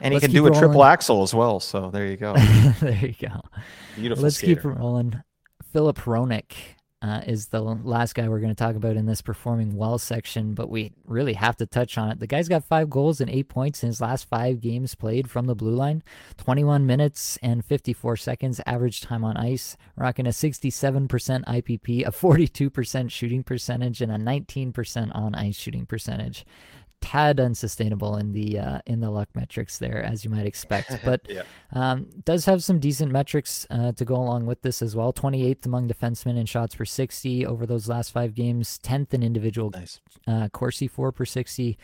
[0.00, 0.60] And Let's he can do a rolling.
[0.60, 1.60] triple axel as well.
[1.60, 2.34] So there you go.
[2.80, 3.42] there you go.
[3.96, 4.24] Beautiful.
[4.24, 4.62] Let's skater.
[4.62, 5.22] keep rolling.
[5.72, 6.52] Filip Hronek
[7.02, 10.52] uh, is the last guy we're going to talk about in this performing well section,
[10.52, 12.18] but we really have to touch on it.
[12.18, 15.46] The guy's got five goals and eight points in his last five games played from
[15.46, 16.02] the blue line,
[16.36, 23.10] 21 minutes and 54 seconds average time on ice, rocking a 67% IPP, a 42%
[23.10, 26.44] shooting percentage, and a 19% on ice shooting percentage
[27.00, 30.90] tad unsustainable in the uh, in the luck metrics there, as you might expect.
[31.04, 31.42] But yeah.
[31.72, 35.12] um, does have some decent metrics uh, to go along with this as well.
[35.12, 38.78] 28th among defensemen in shots per 60 over those last five games.
[38.82, 40.00] 10th in individual nice.
[40.26, 41.78] uh, Corsi for per 60.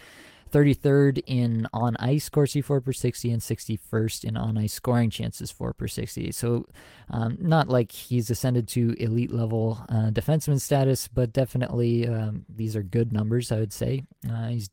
[0.53, 5.51] 33rd in on ice Corsi 4 per 60 and 61st in on ice scoring chances
[5.51, 6.33] 4 per 60.
[6.33, 6.67] So,
[7.11, 12.77] um, not like he's ascended to elite level uh, defenseman status, but definitely um, these
[12.77, 14.05] are good numbers, I would say.
[14.31, 14.71] Uh, he's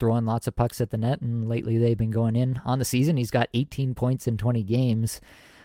[0.00, 2.60] throwing lots of pucks at the net, and lately they've been going in.
[2.64, 5.20] On the season, he's got 18 points in 20 games.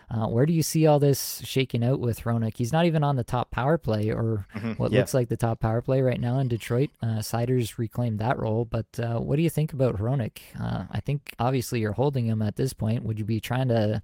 [0.08, 2.56] Uh, where do you see all this shaking out with Hronek?
[2.56, 5.00] He's not even on the top power play or mm-hmm, what yeah.
[5.00, 6.90] looks like the top power play right now in Detroit.
[7.02, 10.38] Uh, Seider's reclaimed that role, but uh, what do you think about Hronek?
[10.60, 13.02] Uh, I think obviously you're holding him at this point.
[13.02, 14.00] Would you be trying to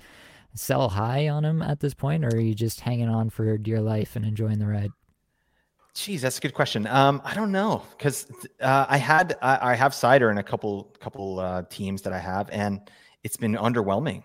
[0.55, 3.81] sell high on him at this point, or are you just hanging on for dear
[3.81, 4.91] life and enjoying the ride?
[5.95, 6.87] Geez, that's a good question.
[6.87, 8.27] Um, I don't know because
[8.61, 12.19] uh, I had I, I, have Seider in a couple couple uh, teams that I
[12.19, 12.81] have, and
[13.23, 14.25] it's been underwhelming.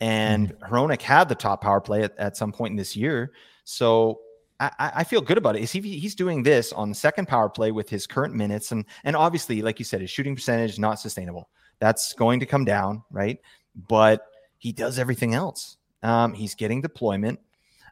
[0.00, 0.70] And mm.
[0.70, 3.32] Hronek had the top power play at, at some point in this year,
[3.64, 4.20] so
[4.58, 5.62] I, I feel good about it.
[5.62, 8.84] Is he he's doing this on the second power play with his current minutes, and
[9.04, 11.50] and obviously, like you said, his shooting percentage not sustainable.
[11.78, 13.38] That's going to come down, right?
[13.88, 14.24] But
[14.58, 15.76] he does everything else.
[16.02, 17.40] Um, he's getting deployment.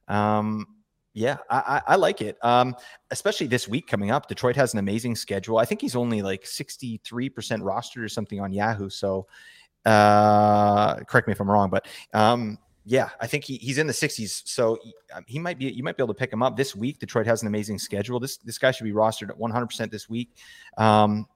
[0.07, 0.67] Um,
[1.13, 2.39] yeah, I, I, like it.
[2.45, 2.77] Um,
[3.11, 4.29] especially this week coming up.
[4.29, 5.59] Detroit has an amazing schedule.
[5.59, 8.89] I think he's only like 63% rostered or something on Yahoo.
[8.89, 9.27] So
[9.85, 13.93] uh, correct me if I'm wrong, but um, yeah, I think he, he's in the
[13.93, 14.43] 60s.
[14.47, 16.77] So he, um, he, might be you might be able to pick him up this
[16.77, 16.99] week.
[16.99, 18.21] Detroit has an amazing schedule.
[18.21, 20.31] This this guy should be rostered at 100% this week.
[20.77, 21.27] Um,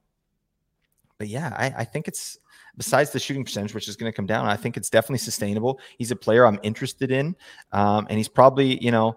[1.19, 2.39] but yeah, I, I think it's
[2.77, 4.47] besides the shooting percentage, which is going to come down.
[4.47, 5.81] I think it's definitely sustainable.
[5.99, 7.37] He's a player I'm interested in,
[7.73, 9.17] um, and he's probably you know.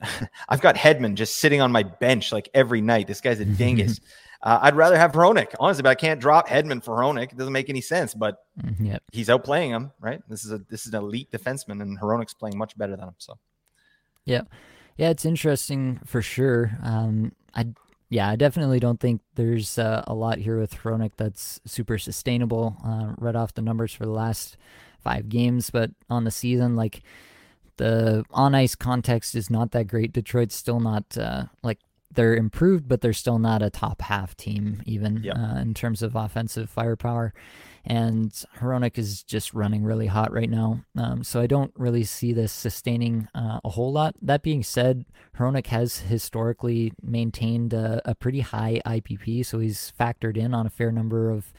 [0.48, 3.06] I've got Hedman just sitting on my bench like every night.
[3.06, 4.00] This guy's a dingus.
[4.44, 7.30] Uh, I'd rather have Hronek, honestly, but I can't drop Hedman for Hronek.
[7.30, 8.12] It doesn't make any sense.
[8.12, 9.02] But mm, yep.
[9.12, 10.20] he's outplaying him, right?
[10.28, 13.14] This is a this is an elite defenseman, and Hronek's playing much better than him.
[13.18, 13.38] So,
[14.24, 14.40] yeah,
[14.96, 16.76] yeah, it's interesting for sure.
[16.82, 17.68] Um, I
[18.08, 22.76] yeah, I definitely don't think there's uh, a lot here with Hronek that's super sustainable.
[22.84, 24.56] Uh, read off the numbers for the last
[25.02, 27.02] five games, but on the season, like
[27.82, 30.12] the on ice context is not that great.
[30.12, 31.80] Detroit's still not uh, like
[32.14, 35.36] they're improved, but they're still not a top half team, even yep.
[35.36, 37.34] uh, in terms of offensive firepower.
[37.84, 40.84] And Hronek is just running really hot right now.
[40.96, 44.14] Um, so I don't really see this sustaining uh, a whole lot.
[44.22, 45.04] That being said,
[45.36, 50.70] Hronek has historically maintained a, a, pretty high IPP, so he's factored in on a
[50.70, 51.52] fair number of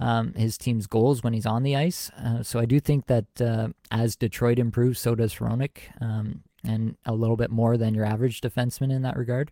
[0.00, 2.10] um, his team's goals when he's on the ice.
[2.10, 6.96] Uh, so I do think that uh, as Detroit improves, so does Hronek, um, and
[7.06, 9.50] a little bit more than your average defenseman in that regard.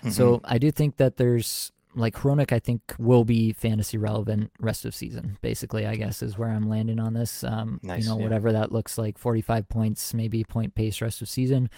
[0.00, 0.10] Mm-hmm.
[0.10, 4.84] So I do think that there's like Hronek, I think will be fantasy relevant rest
[4.84, 5.38] of season.
[5.42, 7.44] Basically, I guess is where I'm landing on this.
[7.44, 8.24] Um, nice, you know, yeah.
[8.24, 11.68] whatever that looks like, 45 points, maybe point pace rest of season.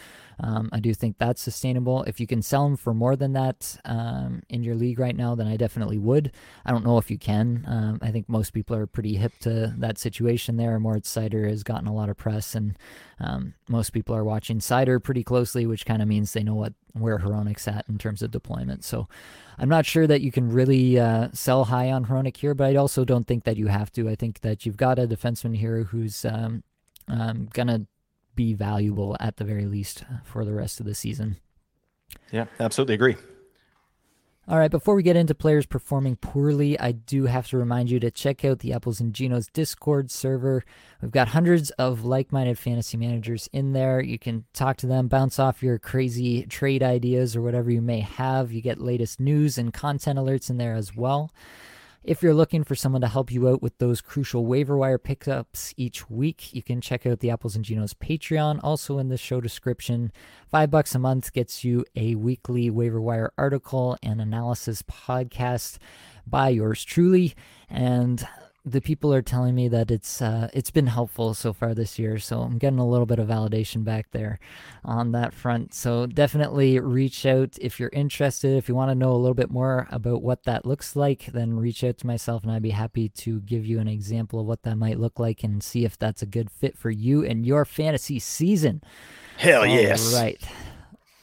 [0.40, 2.04] Um, I do think that's sustainable.
[2.04, 5.34] If you can sell him for more than that um, in your league right now,
[5.34, 6.32] then I definitely would.
[6.64, 7.64] I don't know if you can.
[7.66, 10.78] Um, I think most people are pretty hip to that situation there.
[10.78, 12.76] Moritz Seider has gotten a lot of press, and
[13.20, 16.74] um, most people are watching Seider pretty closely, which kind of means they know what
[16.92, 18.84] where Hronek's at in terms of deployment.
[18.84, 19.08] So
[19.58, 22.76] I'm not sure that you can really uh, sell high on Hronek here, but I
[22.76, 24.08] also don't think that you have to.
[24.08, 26.62] I think that you've got a defenseman here who's um,
[27.08, 27.86] um, gonna
[28.34, 31.36] be valuable at the very least for the rest of the season.
[32.32, 33.16] Yeah, absolutely agree.
[34.46, 37.98] All right, before we get into players performing poorly, I do have to remind you
[38.00, 40.66] to check out the Apples and Ginos Discord server.
[41.00, 44.02] We've got hundreds of like minded fantasy managers in there.
[44.02, 48.00] You can talk to them, bounce off your crazy trade ideas or whatever you may
[48.00, 48.52] have.
[48.52, 51.32] You get latest news and content alerts in there as well.
[52.04, 55.72] If you're looking for someone to help you out with those crucial waiver wire pickups
[55.78, 59.40] each week, you can check out the Apples and Ginos Patreon, also in the show
[59.40, 60.12] description.
[60.50, 65.78] Five bucks a month gets you a weekly waiver wire article and analysis podcast
[66.26, 67.34] by yours truly.
[67.70, 68.28] And
[68.66, 72.18] the people are telling me that it's uh, it's been helpful so far this year,
[72.18, 74.38] so I'm getting a little bit of validation back there
[74.84, 75.74] on that front.
[75.74, 78.56] So definitely reach out if you're interested.
[78.56, 81.56] If you want to know a little bit more about what that looks like, then
[81.56, 84.62] reach out to myself, and I'd be happy to give you an example of what
[84.62, 87.66] that might look like and see if that's a good fit for you and your
[87.66, 88.82] fantasy season.
[89.36, 90.14] Hell All yes!
[90.14, 90.42] Right.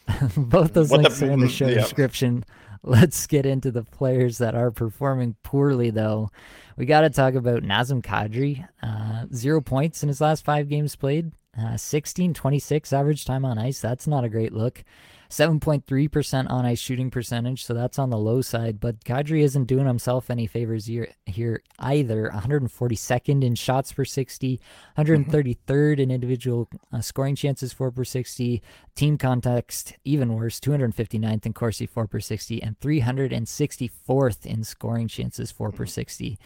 [0.38, 1.82] Both those what links the, are in the show yeah.
[1.82, 2.46] description.
[2.84, 6.32] Let's get into the players that are performing poorly, though.
[6.78, 8.68] We got to talk about Nazem Kadri.
[8.82, 11.32] Uh, zero points in his last five games played.
[11.60, 13.82] Uh, 16 26 average time on ice.
[13.82, 14.84] That's not a great look.
[15.32, 18.82] 7.3% on ice shooting percentage, so that's on the low side.
[18.82, 22.30] But Kadri isn't doing himself any favors here, here either.
[22.34, 24.60] 142nd in shots per 60,
[24.98, 26.02] 133rd mm-hmm.
[26.02, 28.62] in individual uh, scoring chances for per 60.
[28.94, 35.50] Team context, even worse, 259th in Corsi 4 per 60, and 364th in scoring chances
[35.50, 35.90] 4 per mm-hmm.
[35.90, 36.40] 60.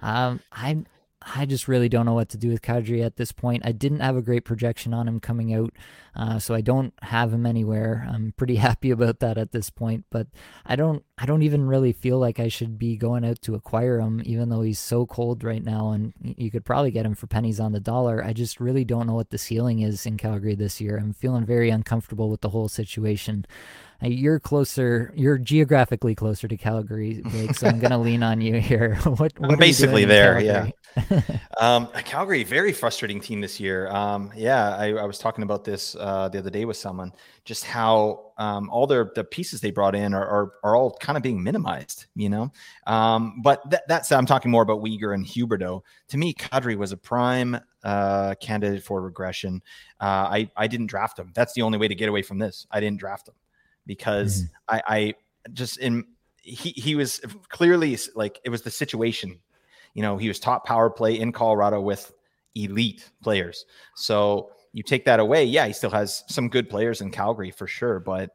[0.00, 0.86] Um, I'm
[1.34, 3.62] I just really don't know what to do with Kadri at this point.
[3.64, 5.72] I didn't have a great projection on him coming out,
[6.14, 8.06] uh, so I don't have him anywhere.
[8.10, 10.26] I'm pretty happy about that at this point, but
[10.66, 14.00] I don't I don't even really feel like I should be going out to acquire
[14.00, 17.26] him, even though he's so cold right now, and you could probably get him for
[17.26, 18.24] pennies on the dollar.
[18.24, 20.98] I just really don't know what the ceiling is in Calgary this year.
[20.98, 23.46] I'm feeling very uncomfortable with the whole situation.
[24.02, 28.40] Uh, you're closer, you're geographically closer to Calgary, Blake, so I'm going to lean on
[28.40, 28.96] you here.
[29.04, 30.70] what, what I'm basically there, yeah.
[31.58, 33.88] um, Calgary, very frustrating team this year.
[33.88, 37.12] Um, yeah, I, I, was talking about this uh, the other day with someone,
[37.44, 41.16] just how um, all their the pieces they brought in are, are, are all kind
[41.16, 42.52] of being minimized, you know.
[42.86, 45.82] Um, but th- that's I'm talking more about Weegar and Huberdeau.
[46.08, 49.62] To me, Kadri was a prime uh, candidate for regression.
[50.00, 51.32] Uh, I I didn't draft him.
[51.34, 52.66] That's the only way to get away from this.
[52.70, 53.34] I didn't draft him
[53.86, 54.74] because mm-hmm.
[54.74, 55.14] I, I
[55.52, 56.04] just in
[56.42, 59.38] he he was clearly like it was the situation
[59.94, 62.12] You know, he was top power play in Colorado with
[62.54, 63.64] elite players.
[63.94, 67.66] So you take that away, yeah, he still has some good players in Calgary for
[67.66, 68.00] sure.
[68.00, 68.30] But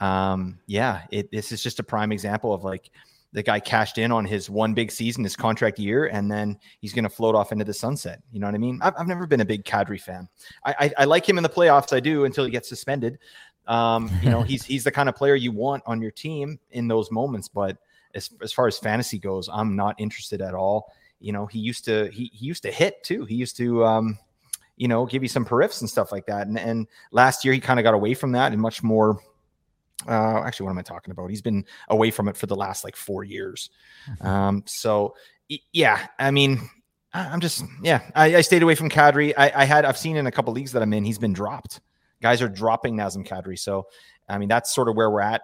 [0.00, 2.90] um, yeah, it, this is just a prime example of like
[3.32, 6.92] the guy cashed in on his one big season, his contract year, and then he's
[6.92, 8.22] going to float off into the sunset.
[8.32, 8.78] You know what I mean?
[8.82, 10.28] I've, I've never been a big Kadri fan.
[10.64, 11.94] I, I, I, like him in the playoffs.
[11.94, 13.18] I do until he gets suspended.
[13.66, 16.88] Um, you know, he's he's the kind of player you want on your team in
[16.88, 17.48] those moments.
[17.48, 17.76] But
[18.16, 20.92] as, as far as fantasy goes, I'm not interested at all.
[21.20, 23.24] You know, he used to he, he used to hit too.
[23.24, 24.18] He used to um,
[24.76, 26.46] you know, give you some periffs and stuff like that.
[26.46, 29.20] And, and last year he kind of got away from that and much more.
[30.06, 31.30] Uh, actually, what am I talking about?
[31.30, 33.70] He's been away from it for the last like four years.
[34.10, 34.26] Mm-hmm.
[34.26, 35.14] Um, so
[35.72, 36.68] yeah, I mean,
[37.14, 39.32] I'm just yeah, I, I stayed away from Kadri.
[39.36, 41.80] I, I, had I've seen in a couple leagues that I'm in, he's been dropped.
[42.20, 43.58] Guys are dropping Nazem Kadri.
[43.58, 43.86] So
[44.28, 45.42] I mean, that's sort of where we're at.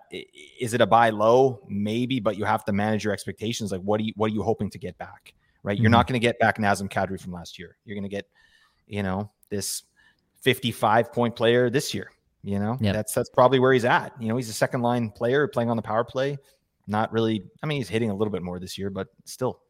[0.60, 1.64] Is it a buy low?
[1.68, 3.70] Maybe, but you have to manage your expectations.
[3.72, 5.34] Like, what are you what are you hoping to get back?
[5.62, 5.82] Right, mm-hmm.
[5.82, 7.76] you're not going to get back Nazem Kadri from last year.
[7.84, 8.26] You're going to get
[8.92, 9.82] you know, this
[10.42, 12.10] 55 point player this year.
[12.44, 12.94] You know, yep.
[12.94, 14.12] that's that's probably where he's at.
[14.20, 16.38] You know, he's a second line player playing on the power play.
[16.88, 17.44] Not really.
[17.62, 19.60] I mean, he's hitting a little bit more this year, but still,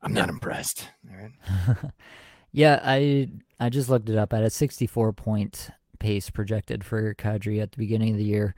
[0.00, 0.88] I'm not impressed.
[1.10, 1.76] All right.
[2.52, 5.70] yeah, I I just looked it up at a 64 point
[6.02, 8.54] pace projected for Kadri at the beginning of the year.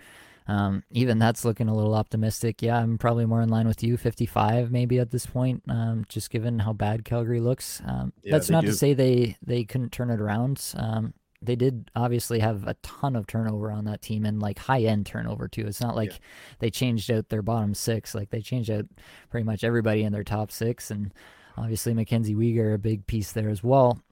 [0.47, 2.61] Um, even that's looking a little optimistic.
[2.61, 6.31] Yeah, I'm probably more in line with you, 55 maybe at this point, um, just
[6.31, 7.81] given how bad Calgary looks.
[7.87, 8.69] Um, yeah, that's not do.
[8.69, 10.75] to say they they couldn't turn it around.
[10.77, 14.83] Um, they did obviously have a ton of turnover on that team and like high
[14.83, 15.67] end turnover too.
[15.67, 16.19] It's not like yeah.
[16.59, 18.87] they changed out their bottom six; like they changed out
[19.31, 21.13] pretty much everybody in their top six, and
[21.57, 24.03] obviously Mackenzie Weegar a big piece there as well.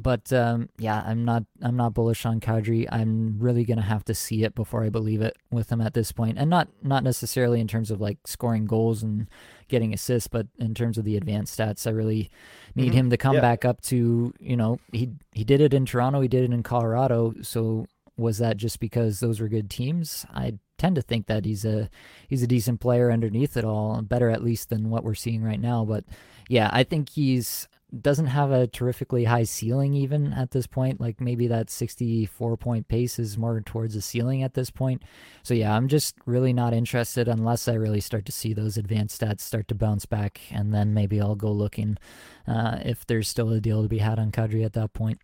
[0.00, 2.86] But um, yeah, I'm not I'm not bullish on Kadri.
[2.90, 6.12] I'm really gonna have to see it before I believe it with him at this
[6.12, 9.28] point, and not not necessarily in terms of like scoring goals and
[9.68, 11.86] getting assists, but in terms of the advanced stats.
[11.86, 12.30] I really
[12.74, 12.98] need mm-hmm.
[12.98, 13.40] him to come yeah.
[13.40, 16.62] back up to you know he he did it in Toronto, he did it in
[16.62, 17.34] Colorado.
[17.42, 20.26] So was that just because those were good teams?
[20.32, 21.88] I tend to think that he's a
[22.28, 25.60] he's a decent player underneath it all, better at least than what we're seeing right
[25.60, 25.84] now.
[25.84, 26.04] But
[26.48, 27.68] yeah, I think he's
[28.00, 31.00] doesn't have a terrifically high ceiling even at this point.
[31.00, 35.02] Like maybe that 64 point pace is more towards the ceiling at this point.
[35.42, 39.20] So yeah, I'm just really not interested unless I really start to see those advanced
[39.20, 41.98] stats start to bounce back, and then maybe I'll go looking
[42.46, 45.20] uh, if there's still a deal to be had on Kadri at that point.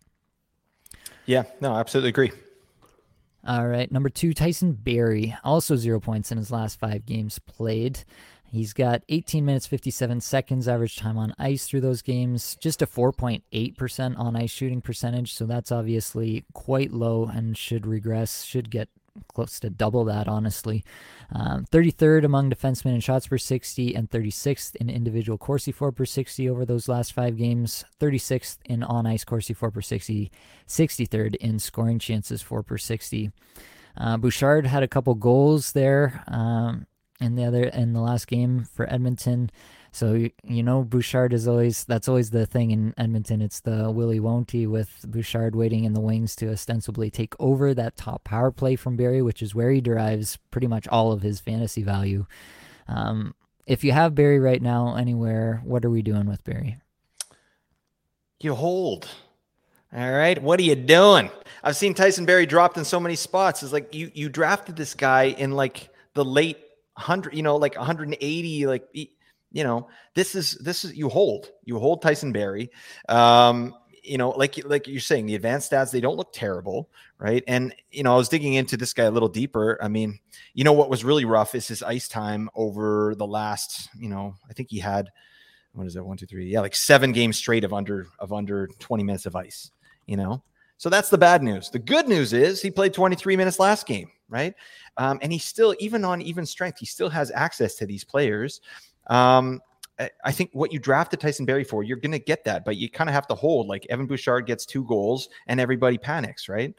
[1.25, 2.31] Yeah, no, I absolutely agree.
[3.47, 8.03] All right, number two, Tyson Barrie, also zero points in his last five games played.
[8.51, 12.87] He's got 18 minutes 57 seconds average time on ice through those games, just a
[12.87, 15.33] 4.8% on ice shooting percentage.
[15.33, 18.89] So that's obviously quite low and should regress, should get
[19.27, 20.83] close to double that, honestly.
[21.31, 26.05] Um, 33rd among defensemen in shots per 60 and 36th in individual Corsi for per
[26.05, 27.85] 60 over those last five games.
[27.99, 30.31] 36th in on ice Corsi for per 60,
[30.67, 33.31] 63rd in scoring chances 4 per 60.
[33.97, 36.23] Uh, Bouchard had a couple goals there.
[36.27, 36.87] Um,
[37.19, 39.49] in the other in the last game for Edmonton.
[39.91, 43.41] So you know Bouchard is always that's always the thing in Edmonton.
[43.41, 47.73] It's the Willie won't he with Bouchard waiting in the wings to ostensibly take over
[47.73, 51.21] that top power play from Barrie, which is where he derives pretty much all of
[51.21, 52.25] his fantasy value.
[52.87, 53.33] Um,
[53.65, 56.77] if you have Barrie right now anywhere, what are we doing with Barrie?
[58.39, 59.07] You hold.
[59.93, 60.41] All right.
[60.41, 61.31] What are you doing?
[61.63, 63.63] I've seen Tyson Barrie dropped in so many spots.
[63.63, 66.57] It's like you you drafted this guy in like the late
[66.99, 71.79] 100, you know, like 180, like, you know, this is, this is, you hold, you
[71.79, 72.69] hold Tyson Barrie.
[73.07, 77.43] Um, you know, like like you're saying, the advanced stats they don't look terrible, right?
[77.47, 79.77] And you know, I was digging into this guy a little deeper.
[79.83, 80.19] I mean,
[80.53, 84.35] you know, what was really rough is his ice time over the last, you know,
[84.49, 85.11] I think he had
[85.73, 88.67] what is that one two three yeah like seven games straight of under of under
[88.79, 89.71] 20 minutes of ice
[90.07, 90.41] you know
[90.77, 94.09] so that's the bad news the good news is he played 23 minutes last game
[94.29, 94.53] right?
[94.97, 98.61] Um, and he still, even on even strength, he still has access to these players.
[99.07, 99.61] Um,
[100.23, 102.89] I think what you drafted Tyson Barrie for, you're going to get that, but you
[102.89, 103.67] kind of have to hold.
[103.67, 106.73] Like Evan Bouchard gets two goals and everybody panics, right?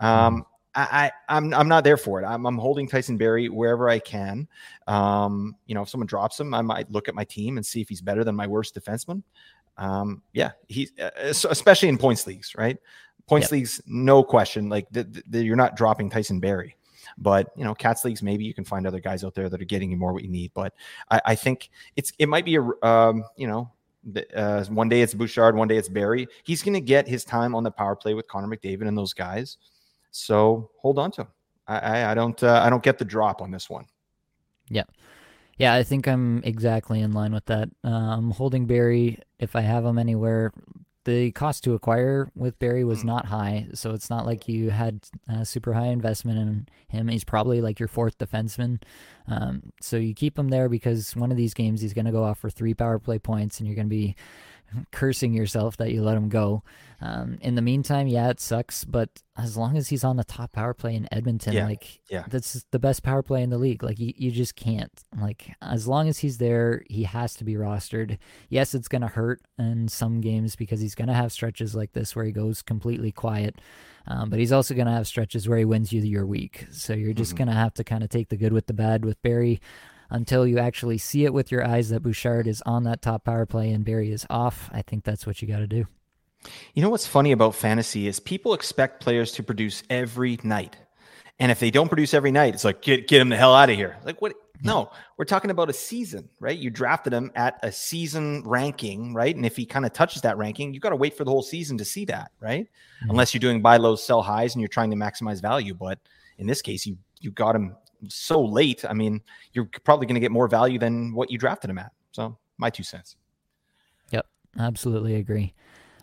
[0.00, 0.42] Um, mm-hmm.
[0.74, 2.26] I, I am I'm, I'm not there for it.
[2.26, 4.46] I'm, I'm holding Tyson Barrie wherever I can.
[4.86, 7.80] Um, you know, if someone drops him, I might look at my team and see
[7.80, 9.22] if he's better than my worst defenseman.
[9.78, 12.76] Um, yeah, he's uh, especially in points leagues, right?
[13.26, 13.52] Points yep.
[13.52, 14.68] leagues, no question.
[14.68, 16.76] Like the, the, you're not dropping Tyson Barrie.
[17.18, 19.66] But you know, cats leagues, maybe you can find other guys out there that are
[19.66, 20.52] getting you more what you need.
[20.54, 20.74] But
[21.10, 23.70] I, I think it's it might be a um, you know
[24.34, 26.28] uh, one day it's Bouchard, one day it's Barrie.
[26.44, 29.12] He's going to get his time on the power play with Connor McDavid and those
[29.12, 29.58] guys.
[30.10, 31.28] So hold on to him.
[31.66, 33.86] I, I, I don't uh, I don't get the drop on this one.
[34.68, 34.84] Yeah.
[35.58, 37.70] Yeah, I think I'm exactly in line with that.
[37.82, 40.52] Um, I'm holding Barrie if I have him anywhere,
[41.06, 43.04] the cost to acquire with Barrie was mm.
[43.04, 47.08] not high, so it's not like you had a super high investment in him.
[47.08, 48.82] He's probably like your fourth defenseman,
[49.28, 52.24] um, so you keep him there because one of these games he's going to go
[52.24, 54.16] off for three power play points, and you're going to be
[54.92, 56.62] cursing yourself that you let him go.
[57.00, 60.52] Um, in the meantime, yeah, it sucks, but as long as he's on the top
[60.52, 62.24] power play in Edmonton, yeah, like yeah.
[62.28, 63.82] that's the best power play in the league.
[63.82, 64.92] Like you, you just can't.
[65.20, 68.16] Like as long as he's there, he has to be rostered.
[68.48, 72.24] Yes, it's gonna hurt in some games because he's gonna have stretches like this where
[72.24, 73.56] he goes completely quiet.
[74.08, 76.66] Um, but he's also going to have stretches where he wins you your week.
[76.70, 77.38] So you're just mm-hmm.
[77.38, 79.60] going to have to kind of take the good with the bad with Barrie
[80.10, 83.46] until you actually see it with your eyes that Bouchard is on that top power
[83.46, 84.70] play and Barrie is off.
[84.72, 85.86] I think that's what you got to do.
[86.74, 90.76] You know what's funny about fantasy is people expect players to produce every night.
[91.38, 93.68] And if they don't produce every night, it's like get get him the hell out
[93.68, 93.96] of here.
[94.04, 94.34] Like what?
[94.62, 96.56] No, we're talking about a season, right?
[96.56, 99.36] You drafted him at a season ranking, right?
[99.36, 101.42] And if he kind of touches that ranking, you got to wait for the whole
[101.42, 102.64] season to see that, right?
[102.64, 103.10] Mm-hmm.
[103.10, 105.74] Unless you're doing buy lows, sell highs, and you're trying to maximize value.
[105.74, 105.98] But
[106.38, 107.76] in this case, you you got him
[108.08, 109.22] so late, I mean,
[109.52, 111.92] you're probably going to get more value than what you drafted him at.
[112.12, 113.16] So, my two cents.
[114.10, 114.26] Yep,
[114.58, 115.54] absolutely agree.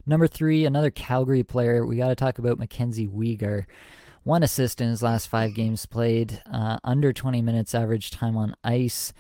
[0.06, 1.86] Number three, another Calgary player.
[1.86, 3.66] We got to talk about Mackenzie Weegar.
[4.24, 8.56] One assist in his last five games played, uh, under 20 minutes average time on
[8.64, 9.14] ice.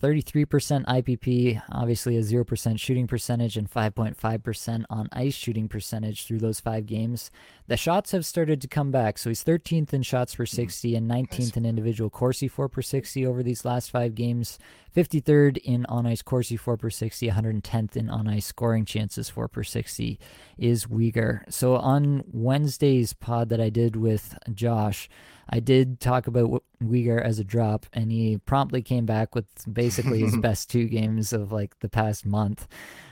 [0.00, 6.60] 33% IPP, obviously a 0% shooting percentage, and 5.5% on ice shooting percentage through those
[6.60, 7.30] five games.
[7.66, 9.18] The shots have started to come back.
[9.18, 10.56] So he's 13th in shots per mm-hmm.
[10.56, 14.58] 60 and 19th in individual Corsi for per 60 over these last five games.
[14.96, 19.48] 53rd in on ice Corsi for per 60, 110th in on ice scoring chances 4
[19.48, 20.18] per 60
[20.58, 21.42] is Weegar.
[21.52, 25.08] So on Wednesday's pod that I did with Josh,
[25.50, 30.20] I did talk about Weegar as a drop, and he promptly came back with basically
[30.20, 32.68] his best two games of like the past month,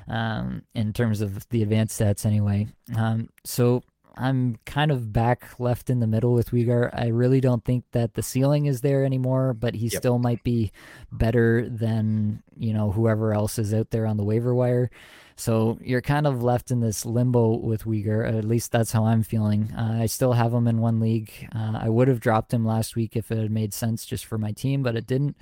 [0.07, 2.68] um, in terms of the advanced stats anyway.
[2.97, 3.82] Um, so
[4.18, 6.91] I'm kind of back left in the middle with Weegar.
[6.93, 10.01] I really don't think that the ceiling is there anymore, but he yep.
[10.01, 10.72] still might be
[11.12, 14.91] better than you know whoever else is out there on the waiver wire.
[15.39, 18.26] So you're kind of left in this limbo with Weegar.
[18.36, 19.72] At least that's how I'm feeling.
[19.72, 21.30] Uh, I still have him in one league.
[21.55, 24.36] Uh, I would have dropped him last week if it had made sense just for
[24.36, 25.36] my team, but it didn't.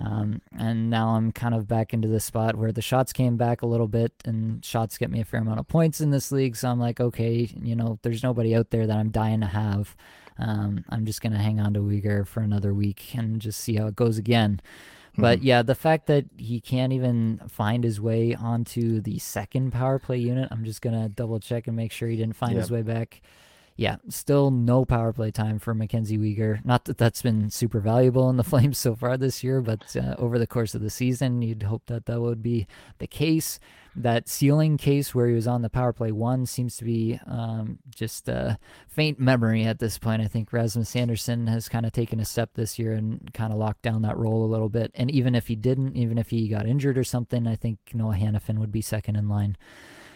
[0.00, 3.62] Um, and now I'm kind of back into the spot where the shots came back
[3.62, 6.56] a little bit, and shots get me a fair amount of points in this league.
[6.56, 9.94] So I'm like, okay, you know, there's nobody out there that I'm dying to have.
[10.38, 13.86] Um, I'm just gonna hang on to Weegar for another week and just see how
[13.86, 14.60] it goes again.
[15.18, 15.46] But mm-hmm.
[15.46, 20.18] yeah, the fact that he can't even find his way onto the second power play
[20.18, 22.62] unit, I'm just gonna double check and make sure he didn't find yep.
[22.62, 23.22] his way back.
[23.76, 26.64] Yeah, still no power play time for Mackenzie Weegar.
[26.64, 30.14] Not that that's been super valuable in the Flames so far this year, but uh,
[30.18, 32.66] over the course of the season, you'd hope that that would be
[32.98, 33.60] the case
[33.96, 37.78] that ceiling case where he was on the power play one seems to be um,
[37.88, 40.20] just a faint memory at this point.
[40.20, 43.58] I think Rasmus Andersson has kind of taken a step this year and kind of
[43.58, 44.90] locked down that role a little bit.
[44.94, 48.16] And even if he didn't, even if he got injured or something, I think Noah
[48.16, 49.56] Hanifin would be second in line.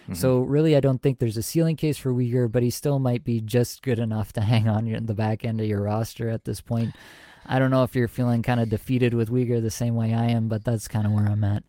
[0.05, 0.14] Mm-hmm.
[0.14, 3.24] So really, I don't think there's a ceiling case for Weegar, but he still might
[3.24, 6.45] be just good enough to hang on in the back end of your roster at
[6.45, 6.95] this point.
[7.47, 10.26] I don't know if you're feeling kind of defeated with Weegar the same way I
[10.26, 11.64] am, but that's kind of where I'm at.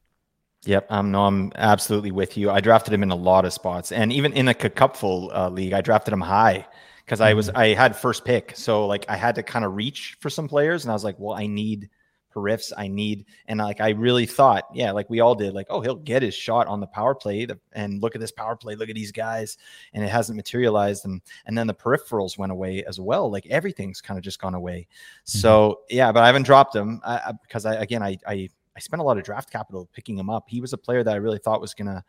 [0.65, 2.51] Yep, um, no, I'm absolutely with you.
[2.51, 5.73] I drafted him in a lot of spots, and even in a cupful uh, league,
[5.73, 6.67] I drafted him high
[7.03, 7.29] because mm-hmm.
[7.29, 7.57] I was mm.
[7.57, 10.83] I had first pick, so like I had to kind of reach for some players,
[10.83, 11.89] and I was like, well, I need
[12.35, 15.81] riffs, I need, and like I really thought, yeah, like we all did, like oh,
[15.81, 18.89] he'll get his shot on the power play, and look at this power play, look
[18.89, 19.57] at these guys,
[19.93, 23.99] and it hasn't materialized, and and then the peripherals went away as well, like everything's
[23.99, 24.87] kind of just gone away.
[25.25, 25.39] Mm-hmm.
[25.39, 29.01] So yeah, but I haven't dropped him I, because I again I I I spent
[29.01, 30.45] a lot of draft capital picking him up.
[30.47, 32.03] He was a player that I really thought was gonna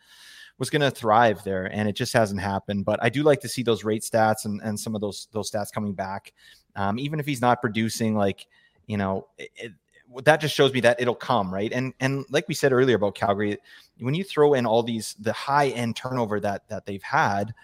[0.58, 2.84] was gonna thrive there, and it just hasn't happened.
[2.84, 5.50] But I do like to see those rate stats and and some of those those
[5.50, 6.32] stats coming back,
[6.76, 8.46] um, even if he's not producing like
[8.86, 9.28] you know.
[9.38, 9.72] It,
[10.24, 13.14] that just shows me that it'll come right and and like we said earlier about
[13.14, 13.56] calgary
[13.98, 17.54] when you throw in all these the high end turnover that that they've had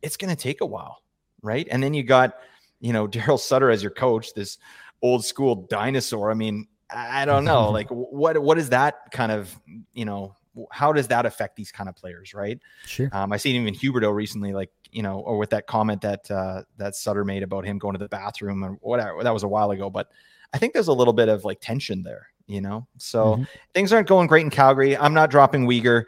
[0.00, 1.02] it's going to take a while
[1.42, 2.38] right and then you got
[2.80, 4.58] you know darryl sutter as your coach this
[5.02, 7.70] old school dinosaur i mean I don't know.
[7.70, 9.54] like what what is that kind of
[9.92, 10.36] you know
[10.70, 12.58] how does that affect these kind of players, right?
[12.86, 13.08] Sure.
[13.12, 16.62] Um, I seen even Huberdeau recently, like you know, or with that comment that uh,
[16.76, 19.22] that Sutter made about him going to the bathroom or whatever.
[19.22, 20.10] That was a while ago, but
[20.52, 22.86] I think there's a little bit of like tension there, you know.
[22.98, 23.42] So mm-hmm.
[23.74, 24.96] things aren't going great in Calgary.
[24.96, 26.04] I'm not dropping Weegar,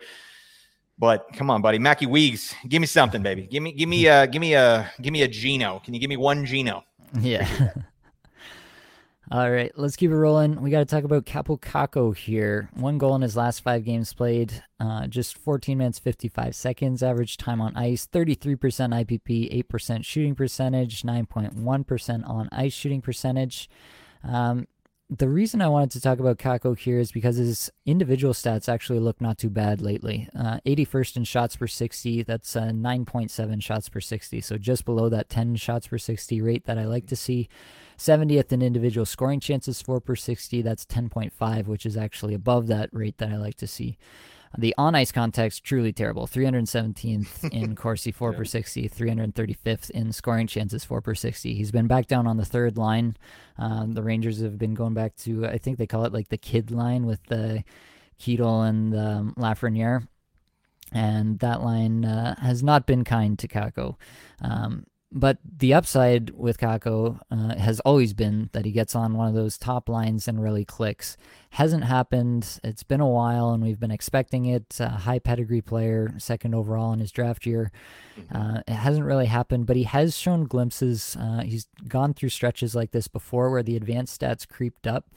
[0.98, 3.46] but come on, buddy, Mackie Weegs, give me something, baby.
[3.46, 5.80] Give me, give me, uh, give me a, give me a Gino.
[5.84, 6.84] Can you give me one Gino?
[7.20, 7.72] Yeah.
[9.30, 10.60] All right, let's keep it rolling.
[10.60, 12.68] We got to talk about Kaapo Kakko here.
[12.74, 17.02] One goal in his last five games played, uh, just 14 minutes 55 seconds.
[17.02, 23.70] Average time on ice, 33% IPP, 8% shooting percentage, 9.1% on ice shooting percentage.
[24.24, 24.66] Um,
[25.08, 28.98] the reason I wanted to talk about Kakko here is because his individual stats actually
[28.98, 30.28] look not too bad lately.
[30.36, 35.08] Uh, 81st in shots per 60, that's uh, 9.7 shots per 60, so just below
[35.10, 37.48] that 10 shots per 60 rate that I like to see.
[37.98, 42.90] 70th in individual scoring chances 4 per 60, that's 10.5, which is actually above that
[42.92, 43.98] rate that I like to see.
[44.56, 46.26] The on ice context, truly terrible.
[46.26, 48.38] 317th in Corsi for yeah.
[48.38, 51.54] per 60, 335th in scoring chances 4 per 60.
[51.54, 53.16] He's been back down on the third line.
[53.56, 56.36] Um, the Rangers have been going back to, I think they call it like the
[56.36, 57.64] kid line with the
[58.20, 60.06] Chytil and um, Lafreniere.
[60.94, 63.96] And that line uh, has not been kind to Kakko.
[64.42, 64.84] Um,
[65.14, 69.34] but the upside with Kakko uh, has always been that he gets on one of
[69.34, 71.18] those top lines and really clicks.
[71.50, 72.58] Hasn't happened.
[72.64, 74.80] It's been a while, and we've been expecting it.
[74.80, 77.70] A high pedigree player, second overall in his draft year.
[78.18, 78.36] Mm-hmm.
[78.36, 81.14] Uh, it hasn't really happened, but he has shown glimpses.
[81.20, 85.10] Uh, he's gone through stretches like this before where the advanced stats creeped up.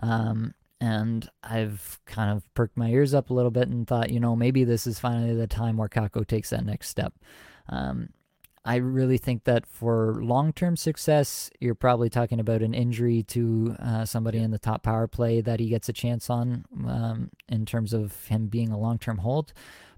[0.00, 4.20] Um, and I've kind of perked my ears up a little bit and thought, you
[4.20, 7.12] know, maybe this is finally the time where Kakko takes that next step.
[7.68, 8.08] Um,
[8.64, 13.76] I really think that for long term success, you're probably talking about an injury to
[13.78, 17.66] uh, somebody in the top power play that he gets a chance on um, in
[17.66, 19.52] terms of him being a long term hold.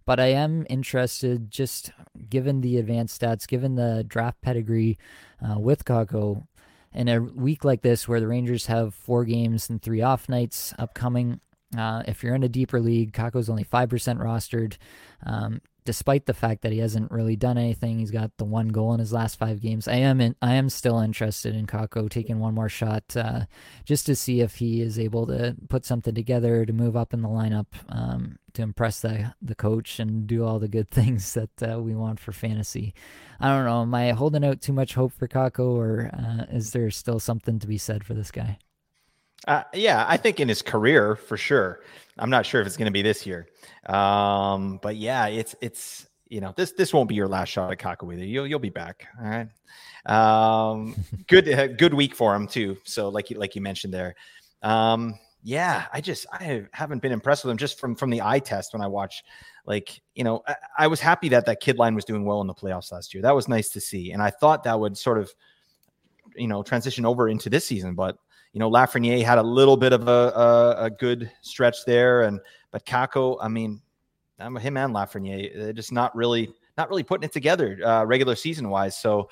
[0.04, 1.90] But I am interested, just
[2.28, 4.98] given the advanced stats, given the draft pedigree
[5.42, 6.46] uh, with Kakko,
[6.92, 10.72] in a week like this where the Rangers have four games and three off nights
[10.78, 11.40] upcoming.
[11.76, 13.88] Uh, if you're in a deeper league, Kakko's only 5%
[14.18, 14.76] rostered.
[15.24, 17.98] Um, despite the fact that he hasn't really done anything.
[17.98, 19.88] He's got the one goal in his last five games.
[19.88, 23.46] I am in, I am still interested in Kakko taking one more shot uh,
[23.84, 27.22] just to see if he is able to put something together to move up in
[27.22, 31.62] the lineup um, to impress the the coach and do all the good things that
[31.62, 32.92] uh, we want for fantasy.
[33.40, 33.82] I don't know.
[33.82, 37.58] Am I holding out too much hope for Kakko, or uh, is there still something
[37.60, 38.58] to be said for this guy?
[39.46, 41.80] Uh, yeah, I think in his career for sure.
[42.18, 43.46] I'm not sure if it's going to be this year.
[43.86, 47.78] Um, but yeah, it's it's you know this this won't be your last shot at
[47.78, 48.28] Kakko.
[48.28, 49.06] You'll you'll be back.
[49.20, 49.48] All right.
[50.06, 52.76] Um, good uh, good week for him too.
[52.84, 54.14] So like you like you mentioned there.
[54.62, 58.40] Um, yeah, I just I haven't been impressed with him just from from the eye
[58.40, 59.22] test when I watch.
[59.64, 62.46] Like you know, I, I was happy that that kid line was doing well in
[62.46, 63.22] the playoffs last year.
[63.22, 65.30] That was nice to see, and I thought that would sort of
[66.34, 68.16] you know transition over into this season, but
[68.56, 72.40] you know, Lafreniere had a little bit of a, a, a good stretch there, and
[72.70, 73.82] but Kakko, I mean,
[74.38, 76.48] I'm him and Lafreniere, they're just not really
[76.78, 78.96] not really putting it together uh, regular season wise.
[78.96, 79.28] So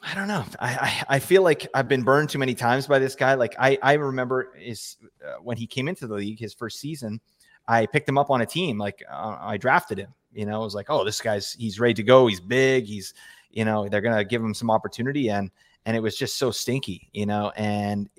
[0.00, 0.44] I don't know.
[0.60, 0.68] I,
[1.08, 3.34] I, I feel like I've been burned too many times by this guy.
[3.34, 4.96] Like I I remember is
[5.26, 7.20] uh, when he came into the league his first season,
[7.66, 8.78] I picked him up on a team.
[8.78, 10.14] Like uh, I drafted him.
[10.32, 12.28] You know, I was like, oh, this guy's he's ready to go.
[12.28, 12.84] He's big.
[12.84, 13.12] He's
[13.50, 15.50] you know they're gonna give him some opportunity and
[15.88, 18.10] and it was just so stinky, you know, and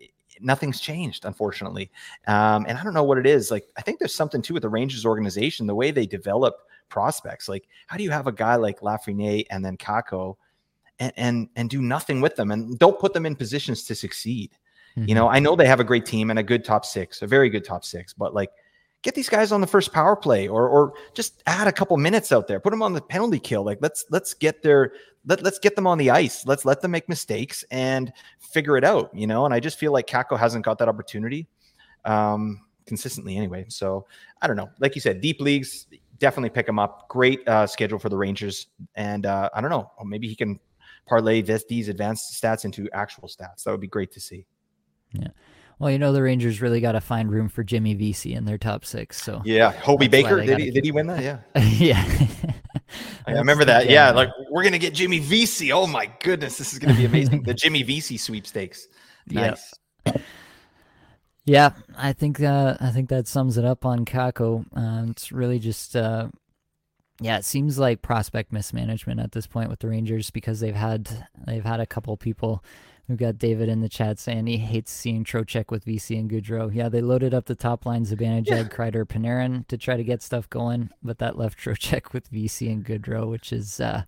[0.41, 1.91] nothing's changed, unfortunately.
[2.27, 3.51] Um, and I don't know what it is.
[3.51, 6.55] Like, I think there's something too with the Rangers organization, the way they develop
[6.89, 7.47] prospects.
[7.47, 10.35] Like, how do you have a guy like Lafreniere and then Kakko
[10.99, 14.51] and, and, and do nothing with them and don't put them in positions to succeed?
[14.97, 15.09] Mm-hmm.
[15.09, 15.35] You know, mm-hmm.
[15.35, 17.63] I know they have a great team and a good top six, a very good
[17.63, 18.49] top six, but like,
[19.01, 22.31] get these guys on the first power play or or just add a couple minutes
[22.31, 23.63] out there put them on the penalty kill.
[23.63, 24.93] Like let's let's get their
[25.25, 26.45] let, let's get them on the ice.
[26.45, 29.45] Let's let them make mistakes and figure it out you know?
[29.45, 31.47] And i just feel like Kakko hasn't got that opportunity
[32.05, 33.65] um consistently anyway.
[33.69, 34.05] So
[34.41, 34.69] i don't know.
[34.79, 35.87] Like you said deep leagues
[36.17, 37.07] definitely pick him up.
[37.07, 38.67] Great uh, schedule for the rangers.
[38.95, 39.91] And uh, i don't know.
[40.05, 40.59] Maybe he can
[41.07, 43.63] parlay this these advanced stats into actual stats.
[43.63, 44.45] That would be great to see.
[45.13, 45.29] Yeah
[45.79, 48.57] well, you know the Rangers really got to find room for Jimmy Vesey in their
[48.57, 49.21] top six.
[49.23, 51.23] So yeah, Hobey Baker did he did he win that?
[51.23, 52.27] Yeah, yeah.
[53.25, 53.89] I remember that.
[53.89, 55.71] Yeah, like we're gonna get Jimmy Vesey.
[55.71, 57.43] Oh my goodness, this is gonna be amazing.
[57.43, 58.87] the Jimmy Vesey sweepstakes.
[59.31, 59.73] Nice.
[60.05, 60.21] Yep.
[61.45, 64.65] Yeah, I think uh, I think that sums it up on Kakko.
[64.75, 66.27] Uh, it's really just uh,
[67.21, 71.09] yeah, it seems like prospect mismanagement at this point with the Rangers because they've had
[71.47, 72.63] they've had a couple people
[73.09, 76.71] We've got David in the chat saying he hates seeing Trocheck with Vesey and Goodrow.
[76.71, 78.63] Yeah, they loaded up the top line Zibanejad, yeah.
[78.65, 82.85] Kreider, Panarin to try to get stuff going, but that left Trocheck with Vesey and
[82.85, 84.03] Goodrow, which is, uh,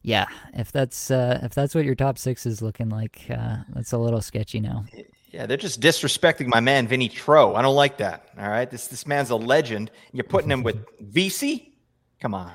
[0.00, 0.24] yeah,
[0.54, 3.98] if that's uh, if that's what your top six is looking like, uh, that's a
[3.98, 4.86] little sketchy now.
[5.30, 7.54] Yeah, they're just disrespecting my man Vinny Tro.
[7.54, 8.30] I don't like that.
[8.38, 9.90] All right, this this man's a legend.
[10.12, 11.74] You're putting him with Vesey?
[12.20, 12.52] Come on.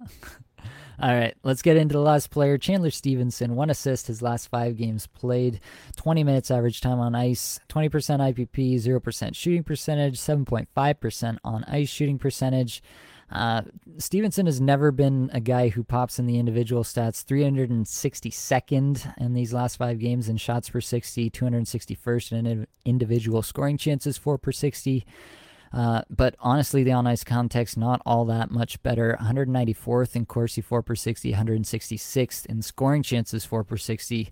[1.00, 2.58] All right, let's get into the last player.
[2.58, 5.60] Chandler Stephenson, one assist his last five games played,
[5.94, 12.18] 20 minutes average time on ice, 20% IPP, 0% shooting percentage, 7.5% on ice shooting
[12.18, 12.82] percentage.
[13.30, 13.62] Uh,
[13.98, 19.52] Stephenson has never been a guy who pops in the individual stats 362nd in these
[19.52, 25.06] last five games in shots per 60, 261st in individual scoring chances, 4 per 60.
[25.72, 29.16] Uh, but honestly, the on ice context, not all that much better.
[29.20, 34.30] 194th in Corsi for per 60, 166th in scoring chances 4 per 60.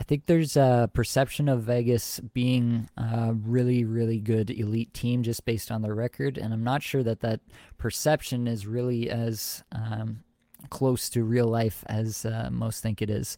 [0.00, 5.44] I think there's a perception of Vegas being a really, really good elite team just
[5.44, 7.40] based on their record, and I'm not sure that that
[7.78, 10.22] perception is really as um,
[10.70, 13.36] close to real life as uh, most think it is.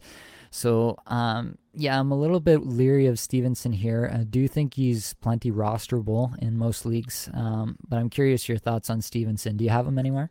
[0.50, 4.10] So, um, yeah, I'm a little bit leery of Stephenson here.
[4.12, 8.90] I do think he's plenty rosterable in most leagues, um, but I'm curious your thoughts
[8.90, 9.56] on Stephenson.
[9.56, 10.30] Do you have him anywhere?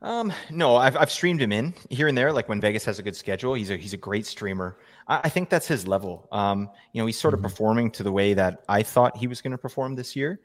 [0.00, 3.02] Um, no, I've, I've streamed him in here and there, like when Vegas has a
[3.02, 3.54] good schedule.
[3.54, 4.78] He's a he's a great streamer.
[5.08, 6.28] I, I think that's his level.
[6.30, 7.48] Um, you know, he's sort of mm-hmm.
[7.48, 10.40] performing to the way that I thought he was going to perform this year.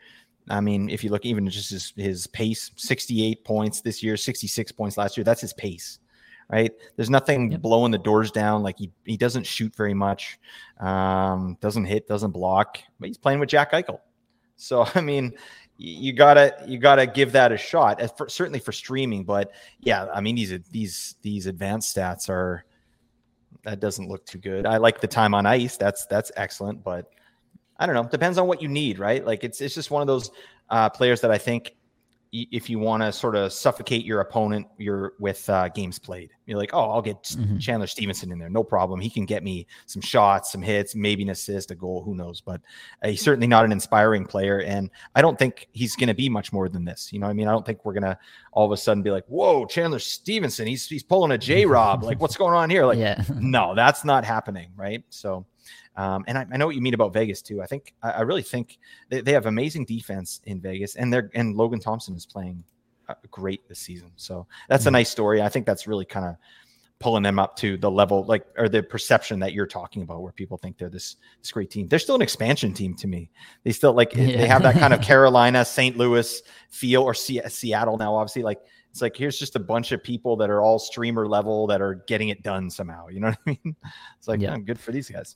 [0.49, 4.71] I mean, if you look even just his, his pace, 68 points this year, 66
[4.73, 5.99] points last year, that's his pace,
[6.49, 6.71] right?
[6.95, 7.61] There's nothing yep.
[7.61, 8.63] blowing the doors down.
[8.63, 10.39] Like he, he doesn't shoot very much,
[10.79, 13.99] um, doesn't hit, doesn't block, but he's playing with Jack Eichel.
[14.55, 15.33] So, I mean,
[15.77, 20.21] you gotta you gotta give that a shot for, certainly for streaming but yeah i
[20.21, 22.63] mean these these these advanced stats are
[23.63, 27.09] that doesn't look too good i like the time on ice that's that's excellent but
[27.79, 30.07] i don't know depends on what you need right like it's it's just one of
[30.07, 30.29] those
[30.69, 31.75] uh, players that i think
[32.33, 36.31] if you want to sort of suffocate your opponent, you're with uh, games played.
[36.47, 37.59] You're like, oh, I'll get mm-hmm.
[37.59, 38.99] Chandler stephenson in there, no problem.
[38.99, 42.41] He can get me some shots, some hits, maybe an assist, a goal, who knows?
[42.41, 42.59] But
[43.03, 46.27] uh, he's certainly not an inspiring player, and I don't think he's going to be
[46.27, 47.13] much more than this.
[47.13, 48.17] You know, I mean, I don't think we're going to
[48.51, 52.03] all of a sudden be like, whoa, Chandler stephenson he's he's pulling a J Rob,
[52.03, 52.83] like what's going on here?
[52.85, 53.23] Like, yeah.
[53.35, 55.03] no, that's not happening, right?
[55.09, 55.45] So.
[55.95, 57.61] Um, and I, I, know what you mean about Vegas too.
[57.61, 61.29] I think I, I really think they, they, have amazing defense in Vegas, and they're
[61.35, 62.63] and Logan Thompson is playing
[63.09, 64.11] uh, great this season.
[64.15, 64.89] So that's mm-hmm.
[64.89, 65.41] a nice story.
[65.41, 66.35] I think that's really kind of
[67.03, 70.31] pulling them up to the level like or the perception that you're talking about where
[70.31, 73.29] people think they're this this great team they're still an expansion team to me
[73.65, 74.25] they still like yeah.
[74.25, 78.61] they have that kind of carolina st louis feel or C- seattle now obviously like
[78.89, 81.95] it's like here's just a bunch of people that are all streamer level that are
[82.07, 83.75] getting it done somehow you know what i mean
[84.17, 84.53] it's like yeah.
[84.53, 85.35] I'm good for these guys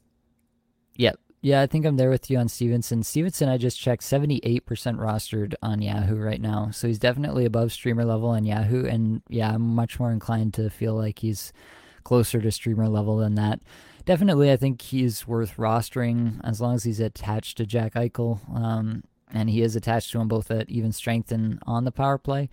[0.97, 1.13] yeah.
[1.41, 3.03] Yeah, I think I'm there with you on Stephenson.
[3.03, 6.71] Stephenson, I just checked 78% rostered on Yahoo right now.
[6.71, 8.85] So he's definitely above streamer level on Yahoo.
[8.85, 11.53] And yeah, I'm much more inclined to feel like he's
[12.03, 13.61] closer to streamer level than that.
[14.03, 18.39] Definitely, I think he's worth rostering as long as he's attached to Jack Eichel.
[18.53, 22.17] Um, and he is attached to him both at even strength and on the power
[22.17, 22.49] play.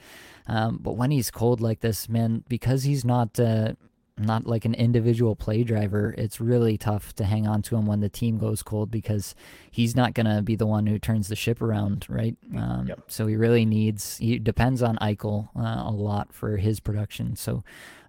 [0.46, 3.40] Um, but when he's cold like this, man, because he's not.
[3.40, 3.74] Uh,
[4.16, 8.00] not like an individual play driver, it's really tough to hang on to him when
[8.00, 9.34] the team goes cold because
[9.70, 12.36] he's not going to be the one who turns the ship around, right?
[12.56, 13.00] Um, yep.
[13.08, 17.34] So he really needs, he depends on Eichel uh, a lot for his production.
[17.34, 17.64] So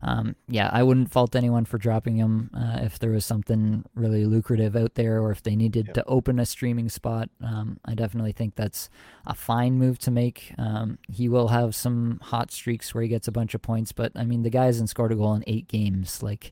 [0.05, 4.23] um, yeah, I wouldn't fault anyone for dropping him uh, if there was something really
[4.25, 5.95] lucrative out there or if they needed yep.
[5.95, 7.29] to open a streaming spot.
[7.43, 8.87] Um, I definitely think that's
[9.25, 10.53] a fine move to make.
[10.59, 14.11] Um, he will have some hot streaks where he gets a bunch of points, but
[14.15, 16.21] I mean, the guy hasn't scored a goal in eight games.
[16.21, 16.51] Like,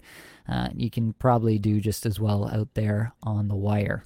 [0.49, 4.03] uh, you can probably do just as well out there on the wire.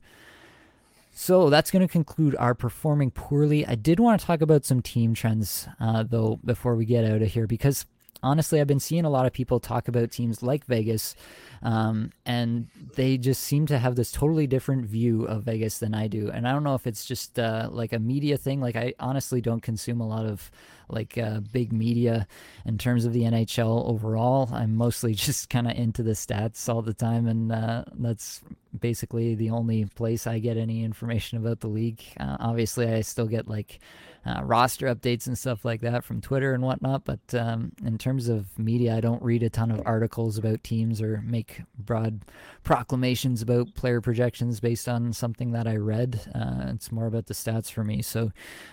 [1.13, 3.65] So that's going to conclude our performing poorly.
[3.65, 7.21] I did want to talk about some team trends, uh, though, before we get out
[7.21, 7.85] of here, because
[8.24, 11.15] honestly, I've been seeing a lot of people talk about teams like Vegas,
[11.61, 16.07] um, and they just seem to have this totally different view of Vegas than I
[16.07, 16.29] do.
[16.31, 18.61] And I don't know if it's just uh, like a media thing.
[18.61, 20.51] Like I honestly don't consume a lot of
[20.89, 22.27] like uh, big media
[22.65, 24.49] in terms of the NHL overall.
[24.53, 28.41] I'm mostly just kind of into the stats all the time, and uh, that's
[28.77, 32.01] basically the only place I get any information about the league.
[32.19, 33.79] Uh, obviously, I still get like
[34.25, 37.05] uh, roster updates and stuff like that from Twitter and whatnot.
[37.05, 41.01] But um, in terms of media, I don't read a ton of articles about teams
[41.01, 41.46] or make
[41.77, 42.21] broad
[42.63, 46.19] proclamations about player projections based on something that I read.
[46.33, 48.01] Uh, it's more about the stats for me.
[48.01, 48.31] So,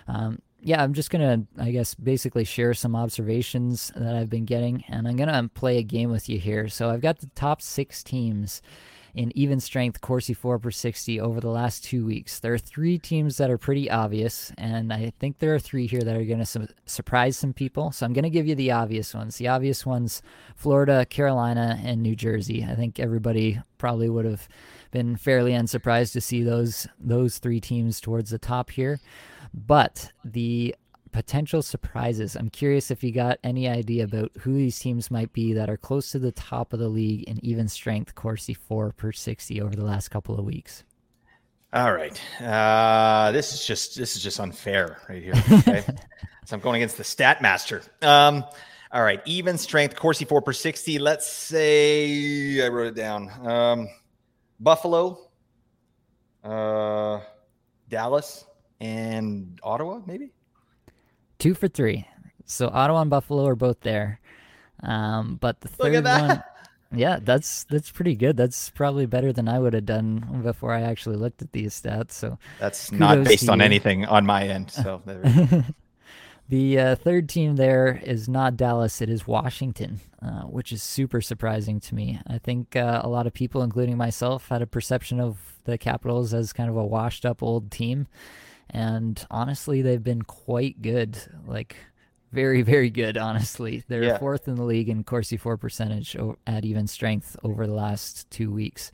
[0.09, 4.83] um, yeah, I'm just gonna, I guess, basically share some observations that I've been getting,
[4.89, 6.69] and I'm gonna play a game with you here.
[6.69, 8.63] So I've got the top six teams
[9.15, 12.41] in even strength Corsi for per 60 over the last two weeks.
[12.41, 16.01] There are three teams that are pretty obvious, and I think there are three here
[16.01, 17.93] that are going to su- surprise some people.
[17.93, 19.37] So I'm going to give you the obvious ones.
[19.37, 20.21] The obvious ones
[20.57, 22.67] Florida, Carolina, and New Jersey.
[22.69, 24.49] I think everybody probably would have
[24.91, 29.01] been fairly unsurprised to see those those three teams towards the top here.
[29.53, 30.75] But the
[31.15, 32.35] potential surprises.
[32.35, 35.77] I'm curious if you got any idea about who these teams might be that are
[35.77, 39.77] close to the top of the league in even strength Corsi for per 60 over
[39.77, 40.83] the last couple of weeks.
[41.73, 42.21] All right.
[42.43, 45.35] Uh, this is just this is just unfair right here.
[45.53, 45.85] Okay.
[46.47, 47.83] so I'm going against the stat master.
[48.03, 48.45] Um,
[48.91, 50.99] all right, even strength, Corsi for per 60.
[50.99, 53.31] Let's say I wrote it down.
[53.47, 53.89] Um,
[54.59, 55.31] Buffalo,
[56.43, 57.21] uh,
[57.89, 58.45] Dallas,
[58.81, 60.34] and Ottawa, maybe?
[61.39, 62.07] Two for three.
[62.47, 64.21] So Ottawa and Buffalo are both there.
[64.83, 66.43] Um, but the third one
[66.97, 68.37] yeah, that's that's pretty good.
[68.37, 72.13] That's probably better than I would have done before I actually looked at these stats.
[72.13, 73.65] So that's not based on you.
[73.65, 74.71] anything on my end.
[74.71, 75.03] So
[76.49, 81.21] the uh, third team there is not Dallas; it is Washington, uh, which is super
[81.21, 82.21] surprising to me.
[82.27, 86.35] I think uh, a lot of people, including myself, had a perception of the Capitals
[86.35, 88.07] as kind of a washed-up old team,
[88.71, 91.19] and honestly, they've been quite good.
[91.47, 91.77] Like
[92.33, 93.85] very, very good, honestly.
[93.89, 94.19] They're yeah.
[94.19, 98.51] fourth in the league in Corsi for percentage at even strength over the last two
[98.51, 98.91] weeks.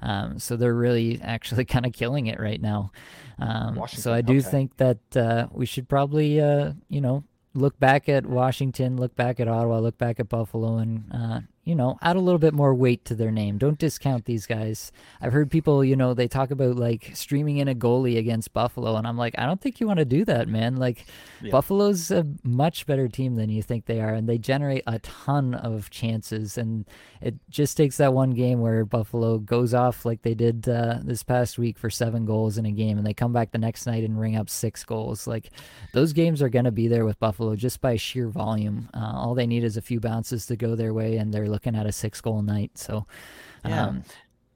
[0.00, 2.92] Um, so they're really actually kind of killing it right now.
[3.38, 4.48] Um, so I do okay.
[4.48, 9.40] think that uh, we should probably, uh, you know, look back at Washington, look back
[9.40, 12.74] at Ottawa, look back at Buffalo, and uh, you know, add a little bit more
[12.74, 13.58] weight to their name.
[13.58, 14.90] Don't discount these guys.
[15.20, 18.96] I've heard people, you know, they talk about like streaming in a goalie against Buffalo,
[18.96, 20.76] and I'm like, I don't think you want to do that, man.
[20.76, 21.04] Like,
[21.42, 21.50] yeah.
[21.50, 25.52] Buffalo's a much better team than you think they are, and they generate a ton
[25.52, 26.56] of chances.
[26.56, 26.86] And
[27.20, 31.22] it just takes that one game where Buffalo goes off like they did uh, this
[31.22, 34.04] past week for seven goals in a game, and they come back the next night
[34.04, 35.26] and ring up six goals.
[35.26, 35.50] Like,
[35.92, 38.88] those games are going to be there with Buffalo just by sheer volume.
[38.94, 41.74] Uh, all they need is a few bounces to go their way, and they're looking
[41.74, 42.70] at a six goal night.
[42.78, 43.04] So,
[43.64, 43.86] yeah.
[43.86, 44.04] Um,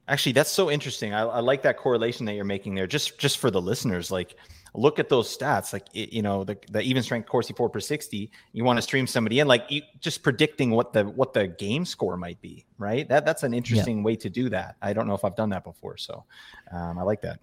[0.07, 1.13] Actually, that's so interesting.
[1.13, 2.87] I, I, like that correlation that you're making there.
[2.87, 4.35] Just just for the listeners, like
[4.73, 5.71] look at those stats.
[5.71, 8.29] Like it, you know, the, the even strength Corsi for per sixty.
[8.51, 11.85] You want to stream somebody in, like you, just predicting what the what the game
[11.85, 12.65] score might be.
[12.77, 13.07] Right.
[13.07, 14.03] That that's an interesting yeah.
[14.03, 14.75] way to do that.
[14.81, 16.25] I don't know if I've done that before, so
[16.73, 17.39] um, I like that.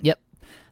[0.00, 0.18] Yep.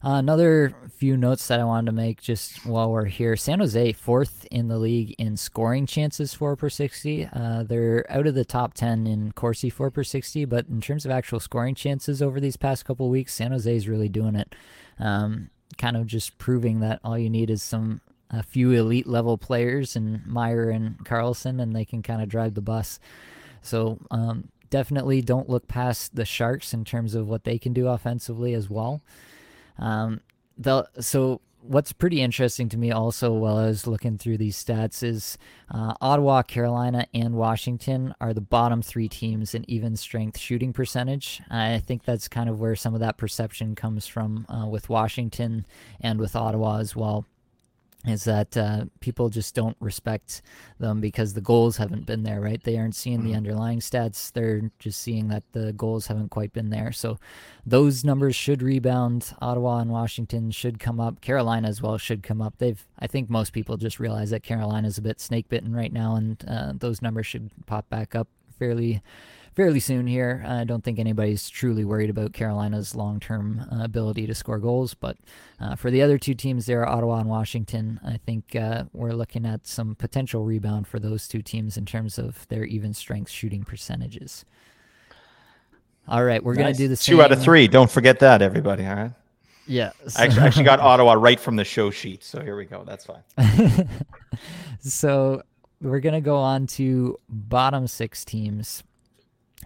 [0.03, 3.37] Uh, another few notes that I wanted to make just while we're here.
[3.37, 7.29] San Jose, fourth in the league in scoring chances for per 60.
[7.31, 11.05] Uh, they're out of the top 10 in Corsi for per 60, but in terms
[11.05, 14.55] of actual scoring chances over these past couple weeks, San Jose is really doing it.
[14.99, 19.37] Um, kind of just proving that all you need is some a few elite level
[19.37, 23.01] players and Meier and Karlsson, and they can kind of drive the bus.
[23.61, 27.89] So um, definitely don't look past the Sharks in terms of what they can do
[27.89, 29.03] offensively as well.
[29.81, 30.21] Um,
[30.57, 35.03] the so what's pretty interesting to me also while I was looking through these stats
[35.03, 35.37] is
[35.71, 41.43] uh, Ottawa, Carolina, and Washington are the bottom three teams in even strength shooting percentage.
[41.51, 45.67] I think that's kind of where some of that perception comes from uh, with Washington
[46.01, 47.27] and with Ottawa as well
[48.07, 50.41] is that uh, people just don't respect
[50.79, 52.63] them because the goals haven't been there, right?
[52.63, 53.37] They aren't seeing the mm-hmm.
[53.37, 54.33] underlying stats.
[54.33, 56.93] They're just seeing that the goals haven't quite been there.
[56.93, 57.19] So
[57.67, 59.35] those numbers should rebound.
[59.43, 61.21] Ottawa and Washington should come up.
[61.21, 62.55] Carolina as well should come up.
[62.57, 65.93] They've, I think most people just realize that Carolina is a bit snake bitten right
[65.93, 68.29] now, and uh, those numbers should pop back up
[68.59, 69.03] fairly
[69.61, 70.43] fairly soon here.
[70.47, 74.95] I don't think anybody's truly worried about Carolina's long term uh, ability to score goals.
[74.95, 75.19] But
[75.61, 79.45] uh, for the other two teams there, Ottawa and Washington, I think uh, we're looking
[79.45, 83.63] at some potential rebound for those two teams in terms of their even strength shooting
[83.63, 84.47] percentages.
[86.09, 86.63] All right, we're nice.
[86.63, 87.69] going to do the Two out of three.
[87.69, 88.87] Don't forget that, everybody.
[88.87, 89.13] All right.
[89.67, 89.91] Yeah.
[90.09, 90.23] So.
[90.23, 92.25] I actually, actually got Ottawa right from the show sheet.
[92.25, 92.83] So here we go.
[92.87, 93.89] That's fine.
[94.81, 95.43] so
[95.83, 98.85] we're going to go on to bottom six teams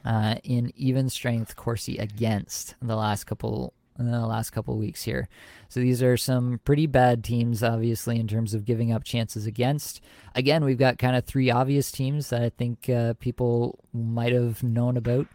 [0.04, 5.28] uh, in even strength Corsi against the last couple in the last couple weeks here.
[5.68, 10.00] So these are some pretty bad teams, obviously, in terms of giving up chances against.
[10.34, 14.62] Again, we've got kind of three obvious teams that I think uh, people might have
[14.62, 15.28] known about,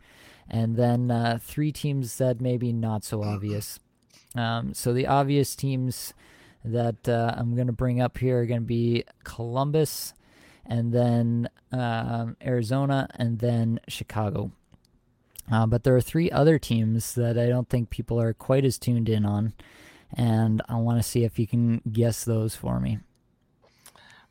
[0.50, 3.80] and then uh, three teams that maybe not so obvious.
[4.36, 6.14] Um, so the obvious teams
[6.64, 10.14] that uh, I'm going to bring up here are going to be Columbus,
[10.66, 14.52] and then um, Arizona, and then Chicago.
[15.52, 18.78] Uh, but there are three other teams that I don't think people are quite as
[18.78, 19.54] tuned in on,
[20.14, 23.00] and I want to see if you can guess those for me.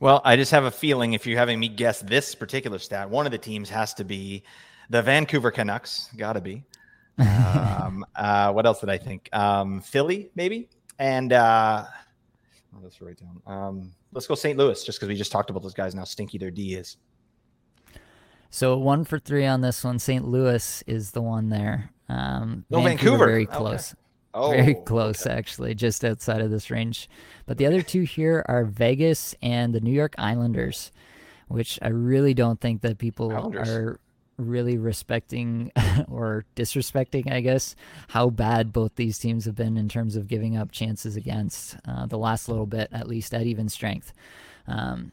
[0.00, 3.26] Well, I just have a feeling if you're having me guess this particular stat, one
[3.26, 4.44] of the teams has to be
[4.90, 6.08] the Vancouver Canucks.
[6.16, 6.64] Got to be.
[7.18, 9.28] um, uh, what else did I think?
[9.32, 10.68] Um, Philly, maybe,
[11.00, 11.84] and uh,
[12.80, 13.42] let's write down.
[13.44, 14.56] Um, let's go St.
[14.56, 16.96] Louis, just because we just talked about those guys and how stinky their D is.
[18.50, 19.98] So one for three on this one.
[19.98, 20.26] St.
[20.26, 21.90] Louis is the one there.
[22.08, 23.94] Um, no, Vancouver, very close.
[24.34, 25.36] Oh, very close okay.
[25.36, 27.08] actually, just outside of this range.
[27.46, 30.92] But the other two here are Vegas and the New York Islanders,
[31.48, 33.68] which I really don't think that people Islanders.
[33.68, 34.00] are
[34.38, 35.72] really respecting
[36.08, 37.74] or disrespecting, I guess,
[38.08, 42.06] how bad both these teams have been in terms of giving up chances against uh,
[42.06, 44.12] the last little bit, at least at even strength.
[44.66, 45.12] Um,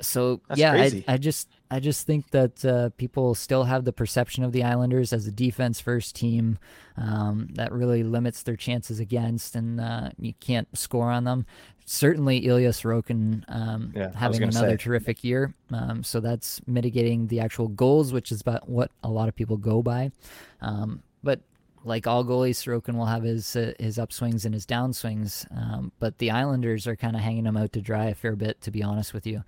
[0.00, 3.92] so That's yeah, I, I, just I just think that uh, people still have the
[3.92, 6.58] perception of the Islanders as a defense first team
[6.96, 11.46] um, that really limits their chances against, and uh, you can't score on them.
[11.86, 14.84] Certainly, Ilya Sorokin um, yeah, having another say.
[14.84, 19.28] terrific year, um, so that's mitigating the actual goals, which is about what a lot
[19.28, 20.10] of people go by.
[20.60, 21.40] Um, but
[21.84, 25.46] like all goalies, Sorokin will have his uh, his upswings and his downswings.
[25.56, 28.60] Um, but the Islanders are kind of hanging him out to dry a fair bit,
[28.62, 29.44] to be honest with you.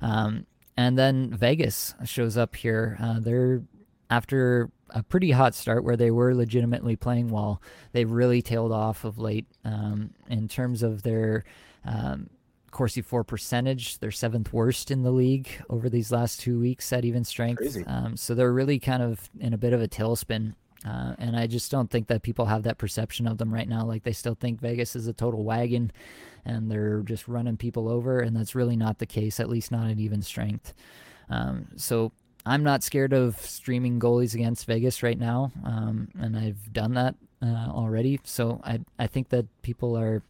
[0.00, 0.46] Um,
[0.76, 2.96] and then Vegas shows up here.
[3.00, 3.62] Uh, they're
[4.10, 7.60] after a pretty hot start where they were legitimately playing well.
[7.92, 11.44] They've really tailed off of late um, in terms of their
[11.84, 12.28] um,
[12.70, 13.98] Corsi for percentage.
[13.98, 17.60] They're seventh worst in the league over these last two weeks at even strength.
[17.86, 20.54] Um, so they're really kind of in a bit of a tailspin
[20.84, 23.84] uh, and I just don't think that people have that perception of them right now.
[23.84, 25.90] Like they still think Vegas is a total wagon
[26.44, 28.20] and they're just running people over.
[28.20, 30.74] And that's really not the case, at least not at even strength.
[31.30, 32.12] Um, so
[32.44, 35.52] I'm not scared of streaming goalies against Vegas right now.
[35.64, 38.20] Um, and I've done that uh, already.
[38.24, 40.22] So I, I think that people are.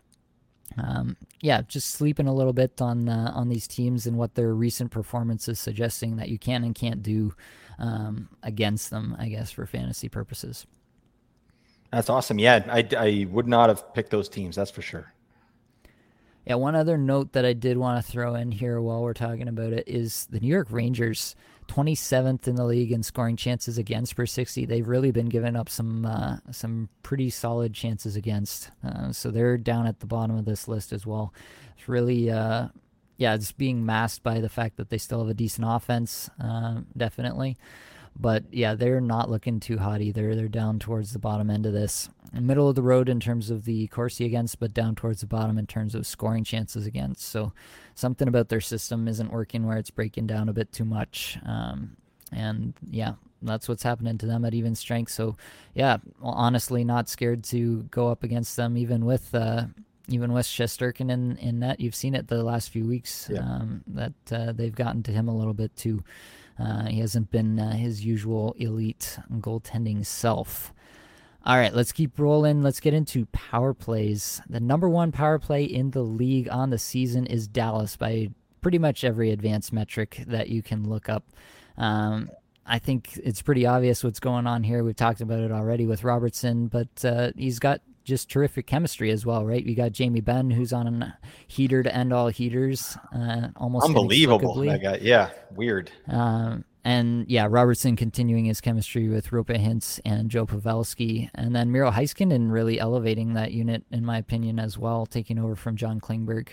[0.76, 4.54] Um, yeah, just sleeping a little bit on uh, on these teams and what their
[4.54, 7.34] recent performances suggesting that you can and can't do
[7.78, 10.66] um, against them, I guess, for fantasy purposes.
[11.92, 12.38] That's awesome.
[12.38, 14.56] Yeah, I, I would not have picked those teams.
[14.56, 15.12] That's for sure.
[16.46, 19.48] Yeah, one other note that I did want to throw in here while we're talking
[19.48, 21.36] about it is the New York Rangers,
[21.68, 24.66] 27th in the league in scoring chances against per 60.
[24.66, 28.70] They've really been giving up some uh, some pretty solid chances against.
[28.84, 31.32] Uh, so they're down at the bottom of this list as well.
[31.78, 32.68] It's really uh,
[33.16, 36.80] yeah, it's being masked by the fact that they still have a decent offense, uh,
[36.96, 37.56] definitely.
[38.16, 40.34] But yeah, they're not looking too hot either.
[40.34, 43.64] They're down towards the bottom end of this, middle of the road in terms of
[43.64, 47.22] the Corsi against, but down towards the bottom in terms of scoring chances against.
[47.22, 47.52] So
[47.94, 51.38] something about their system isn't working where it's breaking down a bit too much.
[51.44, 51.96] Um,
[52.32, 55.10] and yeah, that's what's happening to them at even strength.
[55.10, 55.36] So
[55.74, 59.34] yeah, honestly, not scared to go up against them, even with.
[59.34, 59.66] Uh,
[60.08, 63.40] even with Shesterkin in, in net, you've seen it the last few weeks yeah.
[63.40, 66.04] um, that uh, they've gotten to him a little bit too.
[66.58, 70.72] Uh, he hasn't been uh, his usual elite goaltending self.
[71.46, 72.62] All right, let's keep rolling.
[72.62, 74.40] Let's get into power plays.
[74.48, 78.30] The number one power play in the league on the season is Dallas by
[78.62, 81.24] pretty much every advanced metric that you can look up.
[81.76, 82.30] Um,
[82.64, 84.82] I think it's pretty obvious what's going on here.
[84.82, 89.24] We've talked about it already with Robertson, but uh, he's got just terrific chemistry as
[89.24, 89.64] well, right?
[89.64, 94.54] We got Jamie Benn, who's on a heater to end all heaters, uh, almost unbelievable.
[94.64, 95.90] That guy, yeah, weird.
[96.08, 101.72] Um, and yeah, Robertson continuing his chemistry with Roope Hintz and Joe Pavelski, and then
[101.72, 105.98] Miro Heiskanen really elevating that unit, in my opinion, as well, taking over from John
[106.00, 106.48] Klingberg.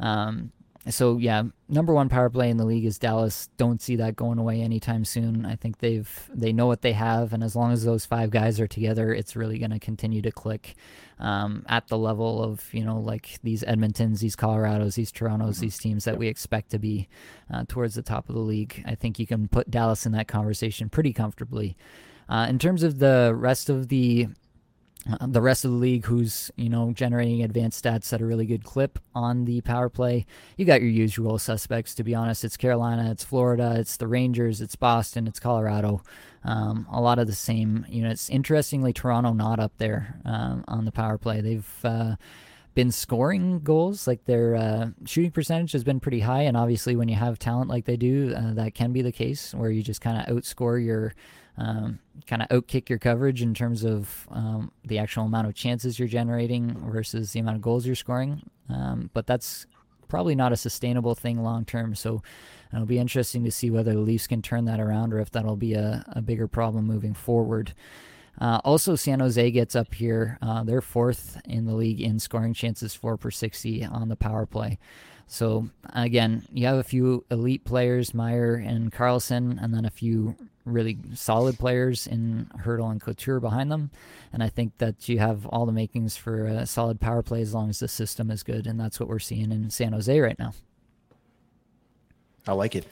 [0.00, 0.52] Um,
[0.90, 3.48] so yeah, number one power play in the league is Dallas.
[3.56, 5.46] Don't see that going away anytime soon.
[5.46, 8.60] I think they've they know what they have, and as long as those five guys
[8.60, 10.74] are together, it's really going to continue to click
[11.18, 15.78] um, at the level of you know like these Edmontons, these Colorados, these Torontos, these
[15.78, 17.08] teams that we expect to be
[17.52, 18.82] uh, towards the top of the league.
[18.86, 21.76] I think you can put Dallas in that conversation pretty comfortably.
[22.28, 24.28] Uh, in terms of the rest of the
[25.10, 28.46] uh, the rest of the league who's you know generating advanced stats at a really
[28.46, 30.24] good clip on the power play
[30.56, 32.44] you got your usual suspects to be honest.
[32.44, 36.02] It's carolina it's florida it's the rangers it's boston it's colorado.
[36.46, 38.28] Um, a lot of the same units.
[38.28, 41.40] Interestingly toronto not up there um, on the power play.
[41.40, 42.16] They've uh,
[42.74, 46.42] been scoring goals like their uh, shooting percentage has been pretty high.
[46.42, 49.54] And obviously when you have talent like they do uh, that can be the case
[49.54, 51.14] where you just kind of outscore your
[51.56, 55.98] um, kind of outkick your coverage in terms of um, the actual amount of chances
[55.98, 58.42] you're generating versus the amount of goals you're scoring.
[58.68, 59.66] Um, but that's
[60.08, 61.94] probably not a sustainable thing long term.
[61.94, 62.22] So
[62.72, 65.56] it'll be interesting to see whether the Leafs can turn that around or if that'll
[65.56, 67.72] be a, a bigger problem moving forward.
[68.40, 70.38] Uh, also, San Jose gets up here.
[70.42, 74.44] Uh, they're fourth in the league in scoring chances, four per 60 on the power
[74.44, 74.78] play.
[75.26, 80.36] So again, you have a few elite players, Meyer and Carlson, and then a few
[80.64, 83.90] really solid players in Hertl and Couture behind them.
[84.32, 87.54] And I think that you have all the makings for a solid power play as
[87.54, 90.38] long as the system is good, and that's what we're seeing in San Jose right
[90.38, 90.54] now.
[92.46, 92.86] I like it.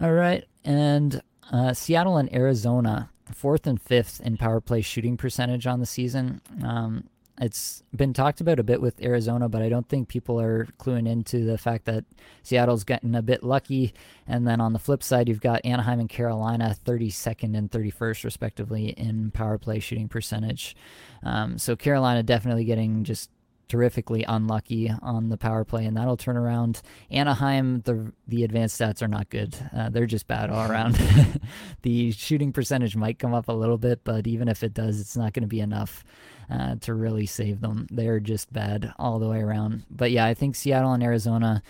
[0.00, 1.22] All right, and
[1.52, 3.10] uh, Seattle and Arizona.
[3.32, 6.40] fourth and fifth in power play shooting percentage on the season.
[6.62, 7.08] Um,
[7.40, 11.08] it's been talked about a bit with Arizona, but I don't think people are cluing
[11.08, 12.04] into the fact that
[12.42, 13.92] Seattle's getting a bit lucky.
[14.26, 18.88] And then on the flip side, you've got Anaheim and Carolina 32nd and 31st, respectively,
[18.88, 20.76] in power play shooting percentage.
[21.22, 23.30] Um, so Carolina definitely getting just
[23.68, 26.82] terrifically unlucky on the power play, and that'll turn around.
[27.10, 29.56] Anaheim, the the advanced stats are not good.
[29.76, 30.94] Uh, they're just bad all around.
[31.82, 35.16] the shooting percentage might come up a little bit, but even if it does, it's
[35.16, 36.04] not going to be enough
[36.50, 37.86] uh, to really save them.
[37.90, 39.84] They're just bad all the way around.
[39.90, 41.62] But yeah, I think Seattle and Arizona.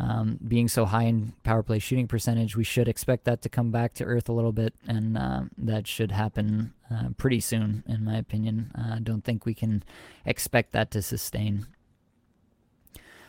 [0.00, 3.72] Um, being so high in power play shooting percentage, we should expect that to come
[3.72, 8.04] back to earth a little bit, and uh, that should happen uh, pretty soon, in
[8.04, 8.70] my opinion.
[8.78, 9.82] Uh, I don't think we can
[10.24, 11.66] expect that to sustain.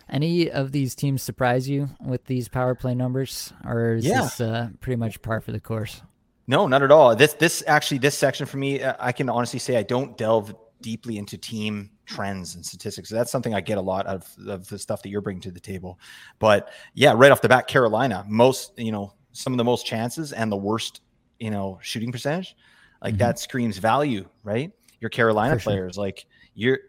[0.07, 4.21] Any of these teams surprise you with these power play numbers, or is yeah.
[4.21, 6.03] this uh, pretty much par for the course?
[6.47, 7.15] No, not at all.
[7.15, 10.55] This this actually this section for me, uh, I can honestly say I don't delve
[10.81, 13.09] deeply into team trends and statistics.
[13.09, 15.51] So That's something I get a lot of, of the stuff that you're bringing to
[15.51, 15.99] the table.
[16.39, 20.33] But yeah, right off the bat, Carolina, most, you know, some of the most chances
[20.33, 21.01] and the worst,
[21.39, 22.55] you know, shooting percentage.
[23.01, 23.19] Like mm-hmm.
[23.19, 24.71] that screams value, right?
[24.99, 26.03] Your Carolina For players, sure.
[26.03, 26.25] like
[26.55, 26.79] you're,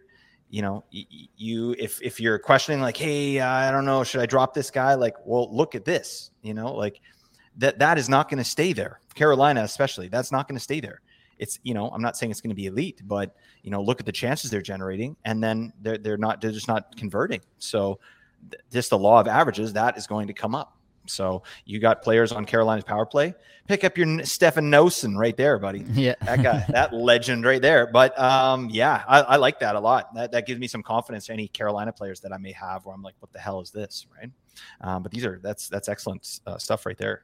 [0.49, 4.53] you know, you if if you're questioning like, hey, I don't know, should I drop
[4.53, 4.95] this guy?
[4.95, 7.01] Like, well, look at this, you know, like
[7.59, 8.99] that that is not going to stay there.
[9.15, 11.01] Carolina, especially, that's not going to stay there
[11.41, 13.99] it's you know I'm not saying it's going to be elite, but you know look
[13.99, 17.41] at the chances they're generating, and then they're they're not they're just not converting.
[17.59, 17.99] So
[18.51, 20.77] th- just the law of averages that is going to come up.
[21.07, 23.35] So you got players on Carolina's power play.
[23.67, 25.85] Pick up your Stefan Noesen right there, buddy.
[25.95, 27.87] Yeah, that guy, that legend right there.
[27.87, 30.15] But um, yeah, I, I, like that a lot.
[30.15, 32.95] That that gives me some confidence to any Carolina players that I may have, where
[32.95, 34.31] I'm like, what the hell is this, right?
[34.83, 37.23] Um, but these are that's that's excellent uh, stuff right there.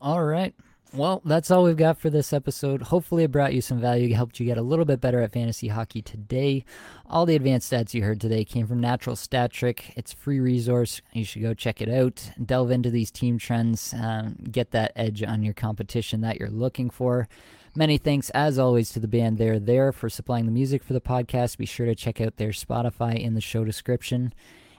[0.00, 0.54] All right.
[0.94, 2.80] Well, that's all we've got for this episode.
[2.80, 5.66] Hopefully, it brought you some value, helped you get a little bit better at fantasy
[5.66, 6.64] hockey today.
[7.10, 9.92] All the advanced stats you heard today came from Natural Stat Trick.
[9.96, 11.02] It's free resource.
[11.12, 12.30] You should go check it out.
[12.44, 16.90] Delve into these team trends, um, get that edge on your competition that you're looking
[16.90, 17.28] for.
[17.74, 21.00] Many thanks, as always, to the band They're There for supplying the music for the
[21.00, 21.58] podcast.
[21.58, 24.32] Be sure to check out their Spotify in the show description.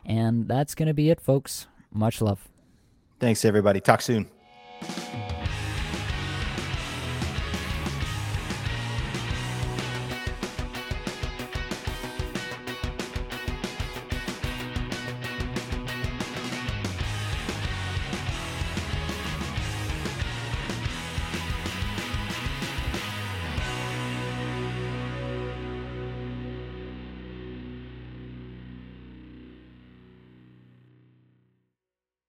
[0.05, 1.68] And that's going to be it, folks.
[1.91, 2.47] Much love.
[3.20, 3.82] Thanks, everybody.
[3.82, 4.30] Talk soon.